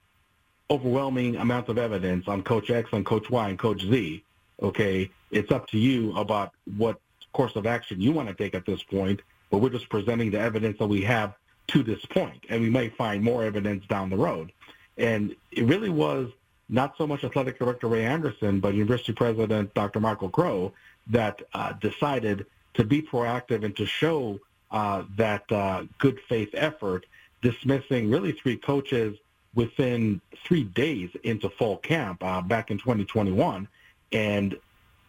overwhelming 0.75 1.37
amounts 1.37 1.69
of 1.69 1.79
evidence 1.79 2.27
on 2.27 2.43
Coach 2.43 2.69
X, 2.69 2.91
on 2.93 3.05
Coach 3.05 3.31
Y, 3.31 3.49
and 3.49 3.59
Coach 3.59 3.83
Z. 3.83 4.25
Okay, 4.61 5.09
it's 5.31 5.53
up 5.53 5.69
to 5.69 5.79
you 5.79 6.17
about 6.17 6.53
what 6.77 6.99
course 7.33 7.55
of 7.57 7.67
action 7.67 8.01
you 8.01 8.13
want 8.13 8.29
to 8.29 8.35
take 8.35 8.55
at 8.55 8.67
this 8.67 8.83
point, 8.83 9.21
but 9.51 9.59
we're 9.59 9.71
just 9.71 9.89
presenting 9.89 10.31
the 10.31 10.39
evidence 10.39 10.79
that 10.79 10.87
we 10.87 11.03
have 11.03 11.35
to 11.69 11.83
this 11.83 12.05
point, 12.07 12.45
and 12.49 12.61
we 12.61 12.71
may 12.71 12.89
find 12.89 13.23
more 13.23 13.45
evidence 13.45 13.87
down 13.87 14.11
the 14.11 14.17
road. 14.17 14.53
And 14.99 15.35
it 15.53 15.65
really 15.65 15.91
was 15.91 16.31
not 16.69 16.97
so 16.97 17.07
much 17.07 17.23
athletic 17.23 17.59
director 17.59 17.87
Ray 17.87 18.05
Anderson, 18.05 18.59
but 18.61 18.75
University 18.75 19.13
President 19.13 19.73
Dr. 19.75 20.01
Michael 20.01 20.29
Crow 20.29 20.73
that 21.09 21.41
uh, 21.53 21.73
decided 21.75 22.47
to 22.75 22.85
be 22.85 23.01
proactive 23.01 23.65
and 23.65 23.77
to 23.77 23.87
show 23.87 24.41
uh, 24.71 25.05
that 25.17 25.51
uh, 25.53 25.85
good 25.99 26.19
faith 26.29 26.51
effort, 26.55 27.07
dismissing 27.43 28.11
really 28.11 28.33
three 28.33 28.57
coaches 28.57 29.17
within 29.55 30.21
three 30.45 30.65
days 30.65 31.11
into 31.23 31.49
fall 31.51 31.77
camp 31.79 32.23
uh, 32.23 32.41
back 32.41 32.71
in 32.71 32.79
2021. 32.79 33.69
And 34.13 34.59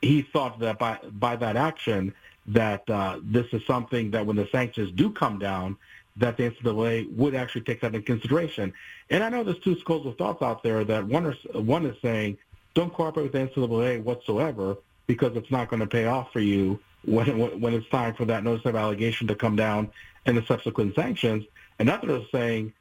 he 0.02 0.22
thought 0.22 0.60
that 0.60 0.80
by 0.80 1.00
by 1.12 1.36
that 1.36 1.56
action 1.56 2.14
that 2.48 2.88
uh, 2.90 3.20
this 3.24 3.48
is 3.54 3.66
something 3.66 4.12
that 4.12 4.26
when 4.26 4.36
the 4.36 4.48
sanctions 4.52 4.92
do 4.92 5.10
come 5.10 5.40
down, 5.40 5.78
that 6.18 6.38
the 6.38 6.52
NCAA 6.52 7.14
would 7.16 7.36
actually 7.36 7.62
take 7.62 7.82
that 7.82 7.96
into 7.96 8.06
consideration. 8.06 8.74
And 9.10 9.24
I 9.24 9.30
know 9.30 9.44
there's 9.44 9.60
two 9.60 9.80
schools 9.80 10.06
of 10.06 10.18
thoughts 10.18 10.42
out 10.42 10.64
there 10.64 10.84
that 10.84 11.06
one 11.06 11.26
is 11.26 11.38
one 11.54 11.86
is 11.86 11.98
saying 12.02 12.38
don't 12.74 12.94
cooperate 12.94 13.24
with 13.24 13.32
the 13.32 13.40
NCAA 13.40 14.04
whatsoever 14.04 14.78
because 15.08 15.36
it's 15.36 15.52
not 15.52 15.70
going 15.70 15.80
to 15.80 15.88
pay 15.88 16.06
off 16.06 16.32
for 16.32 16.40
you 16.40 16.80
when 17.04 17.60
when 17.62 17.74
it's 17.74 17.88
time 17.90 18.14
for 18.14 18.26
that 18.26 18.44
notice 18.44 18.66
of 18.66 18.76
allegation 18.76 19.28
to 19.28 19.36
come 19.36 19.56
down 19.56 19.90
and 20.26 20.38
the 20.38 20.46
subsequent 20.46 20.96
sanctions. 20.96 21.46
And 21.80 21.90
Another 21.90 22.18
is 22.18 22.26
saying 22.32 22.74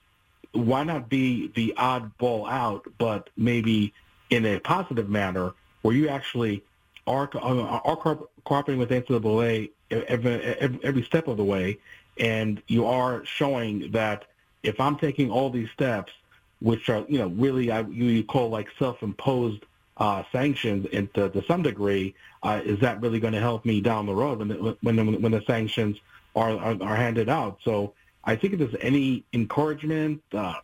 why 0.54 0.84
not 0.84 1.08
be 1.08 1.48
the 1.54 1.74
oddball 1.76 2.48
out, 2.48 2.86
but 2.98 3.28
maybe 3.36 3.92
in 4.30 4.46
a 4.46 4.58
positive 4.60 5.08
manner 5.08 5.52
where 5.82 5.94
you 5.94 6.08
actually 6.08 6.62
are, 7.06 7.28
are 7.36 8.18
cooperating 8.44 8.78
with 8.78 8.90
NCAA 8.90 9.70
every, 9.90 10.42
every, 10.82 11.02
step 11.02 11.28
of 11.28 11.36
the 11.36 11.44
way, 11.44 11.78
and 12.18 12.62
you 12.68 12.86
are 12.86 13.24
showing 13.24 13.90
that 13.92 14.24
if 14.62 14.80
I'm 14.80 14.96
taking 14.96 15.30
all 15.30 15.50
these 15.50 15.70
steps, 15.70 16.12
which 16.60 16.88
are 16.88 17.04
you 17.08 17.18
know 17.18 17.28
really 17.28 17.70
I, 17.70 17.80
you 17.80 18.24
call 18.24 18.48
like 18.48 18.68
self-imposed 18.78 19.64
uh, 19.98 20.22
sanctions 20.32 20.86
into, 20.86 21.28
to 21.28 21.44
some 21.44 21.62
degree, 21.62 22.14
uh, 22.42 22.60
is 22.64 22.80
that 22.80 23.00
really 23.00 23.20
going 23.20 23.34
to 23.34 23.40
help 23.40 23.64
me 23.64 23.80
down 23.80 24.06
the 24.06 24.14
road 24.14 24.38
when 24.38 24.48
the, 24.48 24.76
when 24.80 24.96
the, 24.96 25.04
when 25.04 25.32
the 25.32 25.42
sanctions 25.46 25.98
are, 26.34 26.56
are, 26.56 26.76
are 26.82 26.96
handed 26.96 27.28
out? 27.28 27.58
So 27.64 27.92
I 28.24 28.36
think 28.36 28.54
if 28.54 28.58
there's 28.58 28.76
any 28.80 29.24
encouragement, 29.32 30.22
uh, 30.32 30.54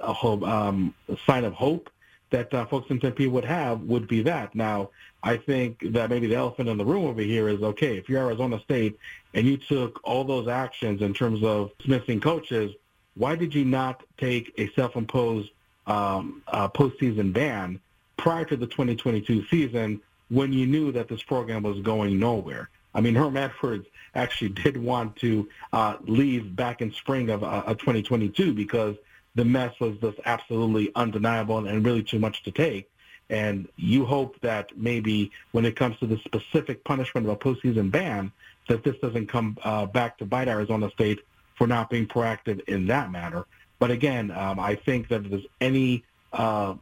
a, 0.00 0.12
hope, 0.12 0.42
um, 0.42 0.94
a 1.08 1.16
sign 1.26 1.44
of 1.44 1.54
hope 1.54 1.90
that 2.30 2.52
uh, 2.52 2.66
folks 2.66 2.90
in 2.90 2.98
Tempe 2.98 3.26
would 3.26 3.44
have 3.44 3.82
would 3.82 4.08
be 4.08 4.22
that. 4.22 4.54
Now, 4.54 4.90
I 5.22 5.36
think 5.36 5.92
that 5.92 6.10
maybe 6.10 6.26
the 6.26 6.34
elephant 6.34 6.68
in 6.68 6.76
the 6.76 6.84
room 6.84 7.06
over 7.06 7.22
here 7.22 7.48
is 7.48 7.62
okay. 7.62 7.96
If 7.96 8.08
you're 8.08 8.20
Arizona 8.20 8.60
State 8.60 8.98
and 9.34 9.46
you 9.46 9.56
took 9.56 10.00
all 10.04 10.24
those 10.24 10.48
actions 10.48 11.00
in 11.00 11.14
terms 11.14 11.42
of 11.44 11.70
dismissing 11.78 12.20
coaches, 12.20 12.72
why 13.14 13.36
did 13.36 13.54
you 13.54 13.64
not 13.64 14.02
take 14.18 14.52
a 14.58 14.68
self-imposed 14.70 15.50
um, 15.86 16.42
uh, 16.48 16.68
postseason 16.68 17.32
ban 17.32 17.80
prior 18.16 18.44
to 18.46 18.56
the 18.56 18.66
2022 18.66 19.46
season 19.46 20.00
when 20.28 20.52
you 20.52 20.66
knew 20.66 20.90
that 20.92 21.08
this 21.08 21.22
program 21.22 21.62
was 21.62 21.78
going 21.80 22.18
nowhere? 22.18 22.68
I 22.94 23.00
mean, 23.00 23.14
Herm 23.14 23.36
Edwards 23.36 23.86
actually 24.14 24.48
did 24.64 24.76
want 24.76 25.16
to 25.16 25.48
uh, 25.72 25.96
leave 26.02 26.54
back 26.54 26.80
in 26.80 26.92
spring 26.92 27.30
of, 27.30 27.42
uh, 27.42 27.64
of 27.66 27.78
2022 27.78 28.54
because 28.54 28.96
the 29.34 29.44
mess 29.44 29.78
was 29.80 29.96
just 29.98 30.18
absolutely 30.24 30.92
undeniable 30.94 31.66
and 31.66 31.84
really 31.84 32.02
too 32.02 32.18
much 32.18 32.42
to 32.44 32.50
take. 32.50 32.88
And 33.30 33.68
you 33.76 34.04
hope 34.04 34.38
that 34.42 34.76
maybe 34.76 35.32
when 35.52 35.64
it 35.64 35.76
comes 35.76 35.98
to 35.98 36.06
the 36.06 36.18
specific 36.18 36.84
punishment 36.84 37.26
of 37.26 37.32
a 37.32 37.36
postseason 37.36 37.90
ban, 37.90 38.30
that 38.68 38.84
this 38.84 38.96
doesn't 38.98 39.28
come 39.28 39.58
uh, 39.62 39.86
back 39.86 40.18
to 40.18 40.24
bite 40.24 40.48
Arizona 40.48 40.90
State 40.90 41.20
for 41.56 41.66
not 41.66 41.90
being 41.90 42.06
proactive 42.06 42.60
in 42.68 42.86
that 42.86 43.10
matter. 43.10 43.46
But 43.78 43.90
again, 43.90 44.30
um, 44.30 44.60
I 44.60 44.74
think 44.74 45.08
that 45.08 45.24
if 45.24 45.30
there's 45.30 45.46
any 45.60 46.04
uh, 46.32 46.74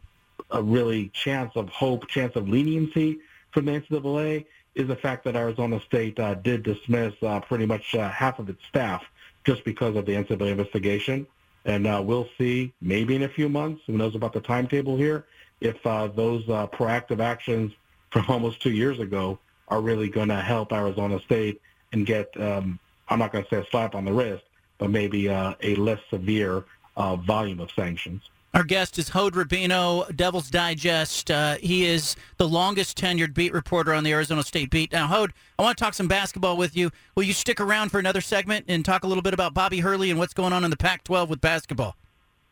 really 0.53 1.09
chance 1.09 1.51
of 1.55 1.69
hope, 1.69 2.07
chance 2.07 2.35
of 2.35 2.47
leniency 2.47 3.19
from 3.51 3.65
the 3.65 3.79
NCAA, 3.79 4.45
is 4.75 4.87
the 4.87 4.95
fact 4.95 5.23
that 5.25 5.35
Arizona 5.35 5.79
State 5.81 6.19
uh, 6.19 6.33
did 6.35 6.63
dismiss 6.63 7.13
uh, 7.21 7.39
pretty 7.41 7.65
much 7.65 7.93
uh, 7.95 8.09
half 8.09 8.39
of 8.39 8.49
its 8.49 8.63
staff 8.65 9.03
just 9.43 9.63
because 9.63 9.95
of 9.95 10.05
the 10.05 10.13
NCAA 10.13 10.51
investigation. 10.51 11.27
And 11.65 11.87
uh, 11.87 12.01
we'll 12.03 12.27
see 12.37 12.73
maybe 12.81 13.15
in 13.15 13.23
a 13.23 13.29
few 13.29 13.49
months, 13.49 13.83
who 13.87 13.93
knows 13.93 14.15
about 14.15 14.33
the 14.33 14.41
timetable 14.41 14.97
here, 14.97 15.25
if 15.61 15.85
uh, 15.85 16.07
those 16.07 16.47
uh, 16.49 16.67
proactive 16.67 17.21
actions 17.21 17.71
from 18.11 18.25
almost 18.29 18.61
two 18.61 18.71
years 18.71 18.99
ago 18.99 19.39
are 19.69 19.81
really 19.81 20.09
going 20.09 20.27
to 20.29 20.41
help 20.41 20.73
Arizona 20.73 21.19
State 21.21 21.61
and 21.93 22.05
get, 22.05 22.29
um, 22.39 22.79
I'm 23.07 23.19
not 23.19 23.31
going 23.31 23.43
to 23.43 23.49
say 23.49 23.61
a 23.61 23.65
slap 23.67 23.95
on 23.95 24.05
the 24.05 24.11
wrist, 24.11 24.43
but 24.77 24.89
maybe 24.89 25.27
a 25.27 25.55
less 25.77 25.99
severe 26.09 26.65
volume 26.97 27.59
of 27.59 27.71
sanctions. 27.71 28.21
Our 28.53 28.63
guest 28.63 28.99
is 28.99 29.09
Hod 29.09 29.33
Rabino, 29.33 30.15
Devil's 30.15 30.51
Digest. 30.51 31.31
Uh, 31.31 31.55
he 31.55 31.85
is 31.85 32.15
the 32.37 32.47
longest 32.47 32.95
tenured 32.95 33.33
beat 33.33 33.51
reporter 33.51 33.93
on 33.93 34.03
the 34.03 34.11
Arizona 34.11 34.43
State 34.43 34.69
beat. 34.69 34.91
Now, 34.91 35.07
Hod, 35.07 35.33
I 35.57 35.63
want 35.63 35.75
to 35.75 35.83
talk 35.83 35.95
some 35.95 36.07
basketball 36.07 36.55
with 36.55 36.77
you. 36.77 36.91
Will 37.15 37.23
you 37.23 37.33
stick 37.33 37.59
around 37.59 37.89
for 37.89 37.97
another 37.97 38.21
segment 38.21 38.65
and 38.67 38.85
talk 38.85 39.03
a 39.03 39.07
little 39.07 39.23
bit 39.23 39.33
about 39.33 39.55
Bobby 39.55 39.79
Hurley 39.79 40.11
and 40.11 40.19
what's 40.19 40.35
going 40.35 40.53
on 40.53 40.63
in 40.63 40.69
the 40.69 40.77
Pac-12 40.77 41.29
with 41.29 41.41
basketball? 41.41 41.95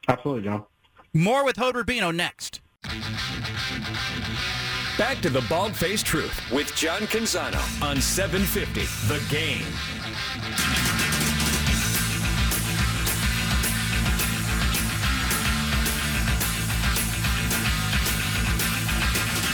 Absolutely, 0.08 0.43
John. 0.43 0.65
More 1.13 1.46
with 1.46 1.58
Hod 1.58 1.75
Rabino 1.75 2.15
next. 2.15 2.62
Back 4.98 5.22
to 5.22 5.29
the 5.29 5.46
Bald 5.48 5.75
Faced 5.75 6.08
Truth 6.08 6.51
with 6.51 6.74
John 6.75 7.01
Canzano 7.01 7.62
on 7.84 8.01
750 8.01 8.81
The 9.08 9.24
Game. 9.29 10.90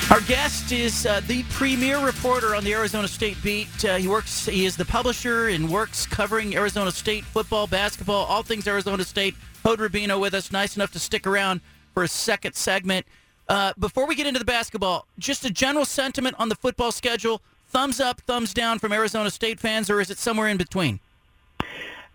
Our 0.09 0.21
guest 0.21 0.71
is 0.71 1.05
uh, 1.05 1.19
the 1.27 1.43
premier 1.49 1.99
reporter 1.99 2.55
on 2.55 2.63
the 2.63 2.73
Arizona 2.73 3.09
State 3.09 3.35
beat. 3.43 3.83
Uh, 3.83 3.97
he 3.97 4.07
works. 4.07 4.45
He 4.45 4.65
is 4.65 4.77
the 4.77 4.85
publisher 4.85 5.49
and 5.49 5.69
works 5.69 6.05
covering 6.05 6.55
Arizona 6.55 6.93
State 6.93 7.25
football, 7.25 7.67
basketball, 7.67 8.23
all 8.25 8.41
things 8.41 8.65
Arizona 8.69 9.03
State. 9.03 9.35
Hod 9.65 9.79
Rabino 9.79 10.17
with 10.17 10.33
us. 10.33 10.49
Nice 10.49 10.77
enough 10.77 10.93
to 10.93 10.99
stick 10.99 11.27
around 11.27 11.59
for 11.93 12.03
a 12.03 12.07
second 12.07 12.55
segment. 12.55 13.05
Uh, 13.49 13.73
before 13.79 14.07
we 14.07 14.15
get 14.15 14.25
into 14.25 14.39
the 14.39 14.45
basketball, 14.45 15.07
just 15.19 15.43
a 15.43 15.49
general 15.49 15.83
sentiment 15.83 16.37
on 16.39 16.47
the 16.47 16.55
football 16.55 16.93
schedule. 16.93 17.41
thumbs 17.67 17.99
up, 17.99 18.21
thumbs 18.21 18.53
down 18.53 18.79
from 18.79 18.93
Arizona 18.93 19.29
State 19.29 19.59
fans, 19.59 19.89
or 19.89 19.99
is 19.99 20.09
it 20.09 20.17
somewhere 20.17 20.47
in 20.47 20.55
between? 20.55 21.01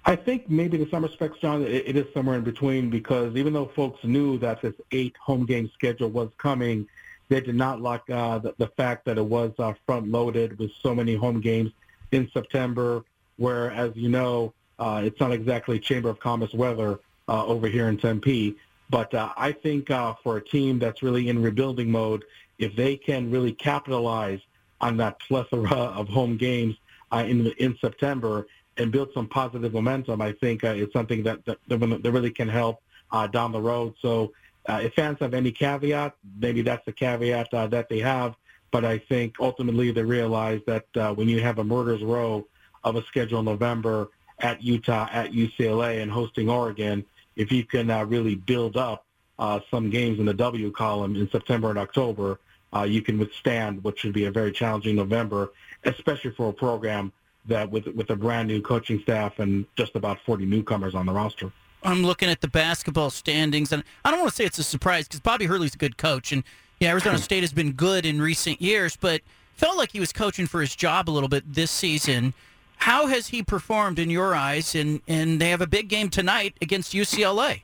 I 0.07 0.17
think 0.17 0.49
maybe 0.49 0.79
to 0.79 0.89
some 0.89 1.03
respects, 1.03 1.41
John, 1.41 1.61
it, 1.63 1.89
it 1.89 1.97
is 1.97 2.07
somewhere 2.15 2.37
in 2.37 2.43
between 2.43 2.89
because 2.89 3.37
even 3.37 3.53
though 3.53 3.71
folks 3.77 4.03
knew 4.03 4.39
that 4.39 4.63
this 4.63 4.75
eight 4.93 5.15
home 5.19 5.45
game 5.45 5.71
schedule 5.75 6.09
was 6.09 6.31
coming, 6.39 6.89
they 7.33 7.41
did 7.41 7.55
not 7.55 7.81
like 7.81 8.09
uh, 8.11 8.39
the, 8.39 8.55
the 8.59 8.67
fact 8.69 9.07
that 9.07 9.17
it 9.17 9.25
was 9.25 9.53
uh, 9.59 9.73
front 9.87 10.11
loaded 10.11 10.59
with 10.59 10.71
so 10.83 10.95
many 10.95 11.15
home 11.15 11.41
games 11.41 11.71
in 12.11 12.31
September, 12.31 13.05
where, 13.39 13.71
as 13.71 13.91
you 13.97 14.11
know, 14.11 14.53
uh, 14.79 15.01
it's 15.03 15.19
not 15.19 15.33
exactly 15.33 15.79
Chamber 15.79 16.11
of 16.11 16.21
Commerce 16.21 16.53
weather 16.53 17.01
uh, 17.29 17.47
over 17.47 17.69
here 17.69 17.89
in 17.89 17.97
Tempe. 17.97 18.57
But 18.91 19.15
uh, 19.15 19.33
I 19.37 19.53
think 19.53 19.91
uh, 19.91 20.15
for 20.23 20.37
a 20.37 20.45
team 20.45 20.79
that's 20.79 21.03
really 21.03 21.31
in 21.31 21.41
rebuilding 21.41 21.91
mode, 21.91 22.25
if 22.59 22.77
they 22.77 22.97
can 22.97 23.31
really 23.31 23.53
capitalize 23.53 24.41
on 24.83 24.99
that 24.99 25.19
plethora 25.21 25.73
of 25.73 26.09
home 26.09 26.37
games 26.37 26.77
uh, 27.13 27.25
in 27.27 27.47
in 27.59 27.79
September 27.81 28.47
and 28.77 28.93
build 28.93 29.09
some 29.15 29.27
positive 29.27 29.73
momentum, 29.73 30.21
I 30.21 30.33
think 30.33 30.65
uh, 30.65 30.69
it's 30.69 30.93
something 30.93 31.23
that, 31.23 31.45
that, 31.47 31.59
that 31.69 32.11
really 32.13 32.31
can 32.31 32.49
help 32.49 32.83
uh, 33.11 33.27
down 33.27 33.53
the 33.53 33.61
road. 33.61 33.95
So 34.01 34.33
uh, 34.67 34.81
if 34.83 34.95
fans 34.95 35.19
have 35.21 35.35
any 35.35 35.51
caveat, 35.51 36.15
maybe 36.39 36.63
that's 36.63 36.85
the 36.85 36.93
caveat 36.93 37.53
uh, 37.53 37.67
that 37.69 37.89
they 37.89 37.99
have. 37.99 38.35
But 38.71 38.85
I 38.85 38.99
think 38.99 39.37
ultimately 39.41 39.91
they 39.91 40.03
realize 40.03 40.61
that 40.67 40.87
uh, 40.97 41.13
when 41.15 41.29
you 41.29 41.41
have 41.41 41.59
a 41.59 41.65
murder's 41.65 42.03
row 42.03 42.47
of 42.85 42.97
a 42.97 43.05
schedule 43.05 43.41
in 43.41 43.45
November 43.45 44.09
at 44.39 44.63
Utah, 44.63 45.09
at 45.13 45.33
UCLA, 45.33 46.03
and 46.03 46.11
hosting 46.11 46.49
Oregon, 46.49 47.05
if 47.37 47.53
you 47.53 47.65
can 47.65 47.91
uh, 47.91 48.05
really 48.05 48.35
build 48.35 48.77
up 48.77 49.05
uh, 49.39 49.61
some 49.71 49.91
games 49.91 50.19
in 50.19 50.27
the 50.27 50.35
W 50.35 50.71
column 50.71 51.17
in 51.17 51.29
September 51.31 51.71
and 51.71 51.79
October, 51.79 52.39
uh, 52.75 52.83
you 52.83 53.03
can 53.03 53.19
withstand 53.19 53.83
what 53.85 53.99
should 53.99 54.13
be 54.13 54.25
a 54.25 54.31
very 54.31 54.53
challenging 54.53 54.97
November, 54.97 55.53
especially 55.85 56.31
for 56.31 56.49
a 56.49 56.53
program 56.53 57.13
that 57.47 57.71
with 57.71 57.87
with 57.89 58.09
a 58.11 58.17
brand 58.17 58.49
new 58.49 58.61
coaching 58.61 59.01
staff 59.01 59.39
and 59.39 59.67
just 59.77 59.97
about 59.97 60.19
40 60.25 60.47
newcomers 60.47 60.95
on 60.95 61.07
the 61.07 61.13
roster. 61.13 61.53
I'm 61.85 62.05
looking 62.05 62.29
at 62.29 62.41
the 62.41 62.49
basketball 62.49 63.11
standings, 63.11 63.73
and 63.73 63.83
I 64.05 64.11
don't 64.11 64.21
want 64.21 64.31
to 64.31 64.37
say 64.37 64.45
it's 64.45 64.59
a 64.59 64.65
surprise 64.65 65.09
because 65.09 65.21
Bobby 65.21 65.47
Hurley's 65.47 65.75
a 65.75 65.79
good 65.79 65.97
coach, 65.97 66.33
and 66.33 66.45
yeah, 66.79 66.91
Arizona 66.91 67.19
State 67.19 67.43
has 67.43 67.53
been 67.53 67.73
good 67.73 68.05
in 68.07 68.21
recent 68.21 68.61
years, 68.61 68.97
but 68.97 69.21
felt 69.55 69.77
like 69.77 69.93
he 69.93 70.01
was 70.01 70.13
coaching 70.13 70.47
for 70.47 70.61
his 70.61 70.75
job 70.75 71.09
a 71.09 71.13
little 71.13 71.29
bit 71.29 71.45
this 71.53 71.71
season. 71.71 72.35
How 72.77 73.07
has 73.07 73.29
he 73.29 73.43
performed 73.43 73.99
in 73.99 74.11
your 74.11 74.35
eyes? 74.35 74.75
And 74.75 75.01
and 75.07 75.41
they 75.41 75.51
have 75.51 75.61
a 75.61 75.67
big 75.67 75.89
game 75.89 76.11
tonight 76.11 76.55
against 76.61 76.93
UCLA. 76.93 77.63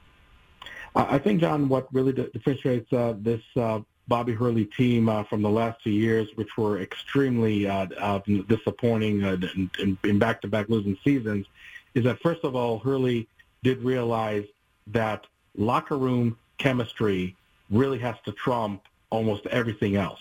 I 0.95 1.19
think, 1.19 1.41
John, 1.41 1.69
what 1.69 1.93
really 1.93 2.13
differentiates 2.13 2.93
uh, 2.93 3.15
this 3.19 3.43
uh, 3.57 3.81
Bobby 4.09 4.33
Hurley 4.33 4.65
team 4.65 5.09
uh, 5.09 5.25
from 5.25 5.43
the 5.43 5.51
last 5.51 5.83
two 5.83 5.91
years, 5.91 6.29
which 6.35 6.57
were 6.57 6.81
extremely 6.81 7.69
uh, 7.69 7.87
uh, 7.99 8.21
disappointing 8.49 9.23
uh, 9.23 9.37
in, 9.79 9.99
in 10.03 10.19
back-to-back 10.19 10.69
losing 10.69 10.97
seasons, 11.05 11.47
is 11.95 12.05
that 12.05 12.21
first 12.21 12.43
of 12.43 12.57
all, 12.57 12.79
Hurley 12.79 13.29
did 13.63 13.83
realize 13.83 14.45
that 14.89 15.27
locker 15.57 15.97
room 15.97 16.37
chemistry 16.59 17.37
really 17.71 17.99
has 17.99 18.17
to 18.25 18.33
trump 18.33 18.83
almost 19.11 19.47
everything 19.47 19.97
else. 19.97 20.21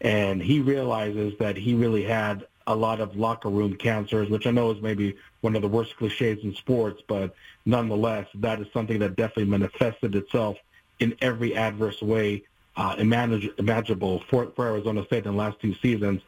And 0.00 0.42
he 0.42 0.60
realizes 0.60 1.34
that 1.38 1.56
he 1.56 1.74
really 1.74 2.04
had 2.04 2.46
a 2.66 2.74
lot 2.74 3.00
of 3.00 3.16
locker 3.16 3.48
room 3.48 3.74
cancers, 3.76 4.28
which 4.28 4.46
I 4.46 4.50
know 4.50 4.70
is 4.70 4.80
maybe 4.80 5.16
one 5.42 5.54
of 5.54 5.62
the 5.62 5.68
worst 5.68 5.96
cliches 5.96 6.42
in 6.44 6.54
sports, 6.54 7.02
but 7.06 7.34
nonetheless, 7.66 8.26
that 8.36 8.60
is 8.60 8.66
something 8.72 8.98
that 9.00 9.16
definitely 9.16 9.44
manifested 9.46 10.14
itself 10.14 10.56
in 11.00 11.14
every 11.20 11.54
adverse 11.56 12.00
way 12.00 12.44
uh, 12.76 12.96
imaginable 12.98 14.22
for, 14.28 14.50
for 14.56 14.66
Arizona 14.66 15.04
State 15.04 15.26
in 15.26 15.32
the 15.32 15.38
last 15.38 15.60
two 15.60 15.74
seasons. 15.74 16.22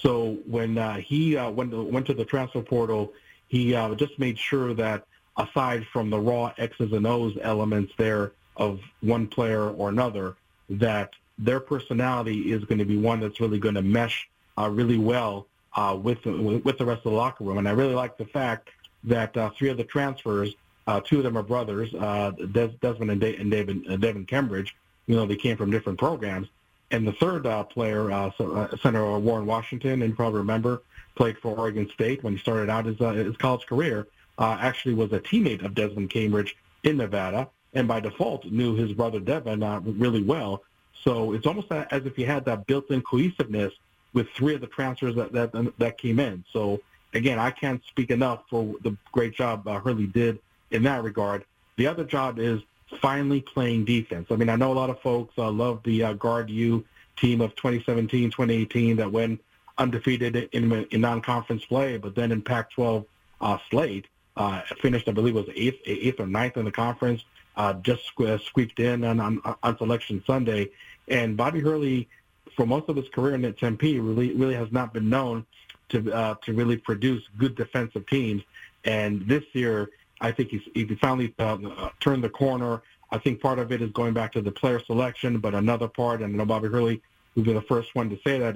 So 0.00 0.38
when 0.46 0.78
uh, 0.78 0.96
he 0.96 1.36
uh, 1.36 1.50
went, 1.50 1.72
went 1.72 2.06
to 2.06 2.14
the 2.14 2.24
transfer 2.24 2.62
portal, 2.62 3.12
he 3.48 3.74
uh, 3.74 3.94
just 3.96 4.18
made 4.18 4.38
sure 4.38 4.72
that 4.74 5.04
aside 5.44 5.86
from 5.92 6.10
the 6.10 6.20
raw 6.30 6.52
X's 6.58 6.92
and 6.92 7.06
O's 7.06 7.36
elements 7.42 7.92
there 7.96 8.32
of 8.56 8.80
one 9.00 9.26
player 9.26 9.64
or 9.70 9.88
another, 9.88 10.36
that 10.68 11.10
their 11.38 11.60
personality 11.60 12.52
is 12.52 12.64
going 12.64 12.78
to 12.78 12.84
be 12.84 12.98
one 12.98 13.20
that's 13.20 13.40
really 13.40 13.58
going 13.58 13.74
to 13.74 13.82
mesh 13.82 14.28
uh, 14.58 14.68
really 14.68 14.98
well 14.98 15.46
uh, 15.74 15.96
with 16.06 16.24
with 16.66 16.76
the 16.78 16.84
rest 16.84 16.98
of 16.98 17.12
the 17.12 17.18
locker 17.24 17.44
room. 17.44 17.58
And 17.58 17.68
I 17.68 17.72
really 17.72 17.94
like 17.94 18.18
the 18.18 18.26
fact 18.26 18.70
that 19.04 19.36
uh, 19.36 19.50
three 19.56 19.70
of 19.70 19.78
the 19.78 19.84
transfers, 19.84 20.54
uh, 20.86 21.00
two 21.00 21.18
of 21.18 21.24
them 21.24 21.38
are 21.38 21.42
brothers, 21.42 21.94
uh, 21.94 22.32
Des- 22.52 22.76
Desmond 22.82 23.10
and, 23.10 23.22
and 23.22 23.50
David 23.50 23.76
uh, 23.88 23.96
Devan 23.96 24.26
Cambridge, 24.28 24.76
you 25.06 25.16
know, 25.16 25.24
they 25.26 25.36
came 25.36 25.56
from 25.56 25.70
different 25.70 25.98
programs. 25.98 26.48
And 26.92 27.06
the 27.06 27.12
third 27.12 27.44
player, 27.70 28.10
so, 28.36 28.68
Senator 28.82 29.16
Warren 29.18 29.46
Washington, 29.46 30.02
and 30.02 30.10
you 30.10 30.14
probably 30.16 30.38
remember, 30.38 30.82
played 31.14 31.38
for 31.38 31.56
Oregon 31.56 31.88
State 31.94 32.24
when 32.24 32.32
he 32.32 32.38
started 32.40 32.68
out 32.68 32.84
his, 32.84 32.98
his 32.98 33.36
college 33.36 33.64
career, 33.64 34.08
uh, 34.40 34.56
actually 34.58 34.94
was 34.94 35.12
a 35.12 35.20
teammate 35.20 35.64
of 35.64 35.74
Desmond 35.74 36.10
Cambridge 36.10 36.56
in 36.82 36.96
Nevada, 36.96 37.48
and 37.74 37.86
by 37.86 38.00
default 38.00 38.46
knew 38.46 38.74
his 38.74 38.92
brother 38.92 39.20
Devan 39.20 39.62
uh, 39.62 39.80
really 39.80 40.22
well. 40.22 40.62
So 41.04 41.32
it's 41.32 41.46
almost 41.46 41.70
as 41.70 42.06
if 42.06 42.16
he 42.16 42.24
had 42.24 42.44
that 42.46 42.66
built-in 42.66 43.02
cohesiveness 43.02 43.72
with 44.12 44.28
three 44.30 44.54
of 44.54 44.60
the 44.60 44.66
transfers 44.66 45.14
that 45.14 45.32
that, 45.32 45.78
that 45.78 45.98
came 45.98 46.18
in. 46.18 46.44
So 46.52 46.80
again, 47.14 47.38
I 47.38 47.50
can't 47.50 47.82
speak 47.86 48.10
enough 48.10 48.42
for 48.48 48.74
the 48.82 48.96
great 49.12 49.34
job 49.34 49.68
uh, 49.68 49.78
Hurley 49.78 50.06
did 50.06 50.38
in 50.70 50.82
that 50.84 51.02
regard. 51.02 51.44
The 51.76 51.86
other 51.86 52.04
job 52.04 52.38
is 52.38 52.60
finally 53.00 53.40
playing 53.40 53.84
defense. 53.84 54.28
I 54.30 54.36
mean, 54.36 54.48
I 54.48 54.56
know 54.56 54.72
a 54.72 54.74
lot 54.74 54.90
of 54.90 55.00
folks 55.00 55.34
uh, 55.38 55.50
love 55.50 55.82
the 55.84 56.02
uh, 56.02 56.12
Guard 56.14 56.50
U 56.50 56.84
team 57.16 57.40
of 57.40 57.54
2017, 57.56 58.30
2018 58.30 58.96
that 58.96 59.12
went 59.12 59.40
undefeated 59.78 60.36
in, 60.52 60.72
in 60.90 61.00
non-conference 61.00 61.64
play, 61.66 61.96
but 61.96 62.14
then 62.14 62.32
in 62.32 62.42
Pac-12 62.42 63.04
uh, 63.40 63.58
slate 63.70 64.06
uh, 64.40 64.62
finished, 64.80 65.06
I 65.06 65.12
believe, 65.12 65.34
was 65.34 65.48
eighth, 65.54 65.80
eighth 65.84 66.18
or 66.18 66.26
ninth 66.26 66.56
in 66.56 66.64
the 66.64 66.72
conference. 66.72 67.22
Uh, 67.56 67.74
just 67.74 68.02
squeaked 68.48 68.80
in 68.80 69.04
on, 69.04 69.20
on, 69.20 69.56
on 69.62 69.76
Selection 69.76 70.22
Sunday, 70.26 70.70
and 71.08 71.36
Bobby 71.36 71.60
Hurley, 71.60 72.08
for 72.56 72.64
most 72.64 72.88
of 72.88 72.96
his 72.96 73.08
career 73.10 73.34
in 73.34 73.42
Tempe, 73.54 74.00
really 74.00 74.32
really 74.40 74.54
has 74.54 74.70
not 74.72 74.94
been 74.94 75.08
known 75.16 75.44
to 75.90 75.98
uh, 76.20 76.34
to 76.44 76.54
really 76.54 76.78
produce 76.78 77.22
good 77.36 77.54
defensive 77.54 78.04
teams. 78.06 78.42
And 78.84 79.10
this 79.32 79.44
year, 79.52 79.90
I 80.22 80.30
think 80.32 80.46
he's 80.54 80.66
he 80.72 80.84
finally 80.94 81.34
uh, 81.38 81.90
turned 82.04 82.22
the 82.24 82.30
corner. 82.30 82.72
I 83.10 83.18
think 83.18 83.42
part 83.42 83.58
of 83.58 83.72
it 83.72 83.82
is 83.82 83.90
going 83.90 84.14
back 84.14 84.32
to 84.36 84.40
the 84.40 84.52
player 84.52 84.80
selection, 84.80 85.38
but 85.38 85.52
another 85.54 85.88
part, 85.88 86.22
and 86.22 86.32
I 86.32 86.36
know 86.38 86.46
Bobby 86.46 86.68
Hurley 86.68 87.02
would 87.34 87.44
be 87.44 87.52
the 87.52 87.68
first 87.72 87.94
one 87.94 88.08
to 88.08 88.18
say 88.24 88.38
that, 88.38 88.54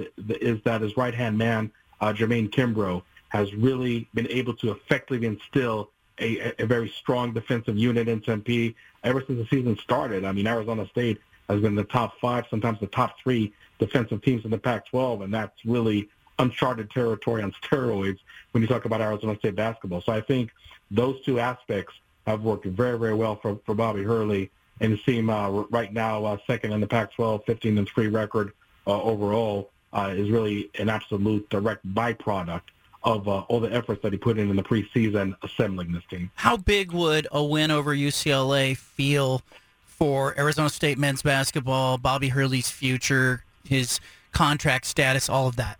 is 0.50 0.58
that 0.62 0.80
his 0.80 0.96
right-hand 0.96 1.36
man, 1.36 1.62
uh, 2.00 2.12
Jermaine 2.12 2.48
Kimbrough, 2.48 3.02
has 3.34 3.52
really 3.52 4.08
been 4.14 4.28
able 4.30 4.54
to 4.54 4.70
effectively 4.70 5.26
instill 5.26 5.90
a, 6.20 6.52
a 6.62 6.66
very 6.66 6.88
strong 6.88 7.34
defensive 7.34 7.76
unit 7.76 8.06
in 8.06 8.20
Tempe 8.20 8.76
ever 9.02 9.24
since 9.26 9.40
the 9.40 9.46
season 9.56 9.76
started. 9.76 10.24
I 10.24 10.30
mean, 10.30 10.46
Arizona 10.46 10.86
State 10.86 11.18
has 11.48 11.60
been 11.60 11.74
the 11.74 11.82
top 11.82 12.16
five, 12.20 12.44
sometimes 12.48 12.78
the 12.78 12.86
top 12.86 13.18
three 13.20 13.52
defensive 13.80 14.22
teams 14.22 14.44
in 14.44 14.52
the 14.52 14.58
Pac-12, 14.58 15.24
and 15.24 15.34
that's 15.34 15.64
really 15.64 16.08
uncharted 16.38 16.92
territory 16.92 17.42
on 17.42 17.50
steroids 17.62 18.20
when 18.52 18.62
you 18.62 18.68
talk 18.68 18.84
about 18.84 19.00
Arizona 19.00 19.36
State 19.40 19.56
basketball. 19.56 20.00
So 20.00 20.12
I 20.12 20.20
think 20.20 20.52
those 20.92 21.20
two 21.24 21.40
aspects 21.40 21.92
have 22.28 22.42
worked 22.42 22.66
very, 22.66 22.96
very 22.96 23.14
well 23.14 23.34
for, 23.34 23.58
for 23.66 23.74
Bobby 23.74 24.04
Hurley 24.04 24.48
and 24.80 24.92
his 24.92 25.02
team 25.02 25.28
uh, 25.28 25.50
right 25.50 25.92
now 25.92 26.24
uh, 26.24 26.36
second 26.46 26.72
in 26.72 26.80
the 26.80 26.86
Pac-12, 26.86 27.44
15 27.46 27.78
and 27.78 27.88
three 27.88 28.06
record 28.06 28.52
uh, 28.86 29.02
overall 29.02 29.70
uh, 29.92 30.12
is 30.14 30.30
really 30.30 30.70
an 30.78 30.88
absolute 30.88 31.50
direct 31.50 31.84
byproduct 31.94 32.62
of 33.04 33.28
uh, 33.28 33.40
all 33.42 33.60
the 33.60 33.72
efforts 33.72 34.02
that 34.02 34.12
he 34.12 34.18
put 34.18 34.38
in 34.38 34.50
in 34.50 34.56
the 34.56 34.62
preseason 34.62 35.34
assembling 35.42 35.92
this 35.92 36.02
team. 36.10 36.30
How 36.36 36.56
big 36.56 36.92
would 36.92 37.28
a 37.30 37.44
win 37.44 37.70
over 37.70 37.94
UCLA 37.94 38.76
feel 38.76 39.42
for 39.84 40.38
Arizona 40.38 40.70
State 40.70 40.98
men's 40.98 41.22
basketball, 41.22 41.98
Bobby 41.98 42.28
Hurley's 42.28 42.70
future, 42.70 43.44
his 43.64 44.00
contract 44.32 44.86
status, 44.86 45.28
all 45.28 45.46
of 45.46 45.56
that? 45.56 45.78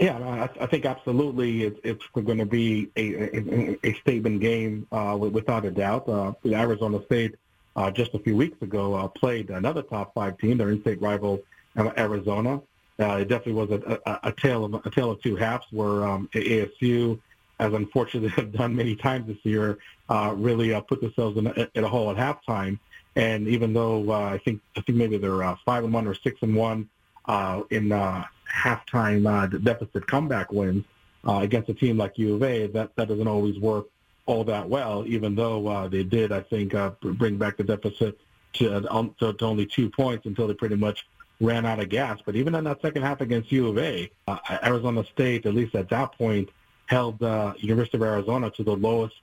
Yeah, 0.00 0.18
I, 0.18 0.62
I 0.62 0.66
think 0.66 0.86
absolutely 0.86 1.64
it's, 1.64 1.80
it's 1.82 2.04
going 2.14 2.38
to 2.38 2.46
be 2.46 2.90
a, 2.96 3.36
a, 3.36 3.78
a 3.82 3.92
statement 3.94 4.40
game 4.40 4.86
uh, 4.92 5.16
without 5.18 5.64
a 5.64 5.70
doubt. 5.70 6.08
Uh, 6.08 6.32
Arizona 6.46 7.04
State 7.04 7.34
uh, 7.76 7.90
just 7.90 8.14
a 8.14 8.18
few 8.20 8.36
weeks 8.36 8.60
ago 8.62 8.94
uh, 8.94 9.08
played 9.08 9.50
another 9.50 9.82
top 9.82 10.14
five 10.14 10.38
team, 10.38 10.58
their 10.58 10.70
in-state 10.70 11.02
rival 11.02 11.42
Arizona. 11.76 12.60
Uh, 13.00 13.16
it 13.16 13.28
definitely 13.28 13.54
was 13.54 13.70
a, 13.70 14.00
a, 14.06 14.28
a 14.28 14.32
tale 14.32 14.64
of 14.64 14.74
a 14.84 14.90
tale 14.90 15.10
of 15.10 15.22
two 15.22 15.34
halves, 15.34 15.66
where 15.70 16.04
um, 16.04 16.28
ASU, 16.34 17.18
as 17.58 17.72
unfortunately 17.72 18.28
have 18.36 18.52
done 18.52 18.76
many 18.76 18.94
times 18.94 19.26
this 19.26 19.38
year, 19.42 19.78
uh, 20.08 20.34
really 20.36 20.74
uh, 20.74 20.80
put 20.80 21.00
themselves 21.00 21.38
in 21.38 21.46
a, 21.46 21.68
in 21.74 21.84
a 21.84 21.88
hole 21.88 22.10
at 22.10 22.16
halftime. 22.16 22.78
And 23.16 23.48
even 23.48 23.72
though 23.72 24.10
uh, 24.10 24.30
I 24.30 24.38
think 24.38 24.60
I 24.76 24.82
think 24.82 24.98
maybe 24.98 25.16
they're 25.18 25.42
uh, 25.42 25.56
five 25.64 25.82
and 25.84 25.92
one 25.92 26.06
or 26.06 26.14
six 26.14 26.42
and 26.42 26.54
one 26.54 26.88
uh, 27.24 27.62
in 27.70 27.88
halftime 27.88 29.64
deficit 29.64 30.06
comeback 30.06 30.52
wins 30.52 30.84
against 31.24 31.68
a 31.68 31.74
team 31.74 31.96
like 31.96 32.18
U 32.18 32.34
of 32.34 32.42
A, 32.42 32.66
that, 32.68 32.94
that 32.96 33.08
doesn't 33.08 33.28
always 33.28 33.58
work 33.58 33.86
all 34.26 34.44
that 34.44 34.68
well, 34.68 35.04
even 35.06 35.34
though 35.34 35.88
they 35.88 36.02
did, 36.04 36.32
I 36.32 36.40
think, 36.40 36.74
bring 37.00 37.36
back 37.36 37.56
the 37.56 37.64
deficit 37.64 38.18
to, 38.54 38.92
um, 38.92 39.14
to, 39.18 39.32
to 39.32 39.44
only 39.44 39.66
two 39.66 39.90
points 39.90 40.26
until 40.26 40.46
they 40.46 40.54
pretty 40.54 40.76
much 40.76 41.06
ran 41.40 41.64
out 41.66 41.80
of 41.80 41.88
gas. 41.88 42.20
But 42.24 42.36
even 42.36 42.54
in 42.54 42.64
that 42.64 42.82
second 42.82 43.02
half 43.02 43.20
against 43.20 43.50
U 43.50 43.68
of 43.68 43.78
A, 43.78 44.10
uh, 44.28 44.38
Arizona 44.62 45.04
State, 45.12 45.46
at 45.46 45.54
least 45.54 45.74
at 45.74 45.88
that 45.88 46.12
point, 46.12 46.50
held 46.86 47.22
uh, 47.22 47.54
University 47.58 47.96
of 47.96 48.02
Arizona 48.02 48.50
to 48.50 48.62
the 48.62 48.76
lowest 48.76 49.14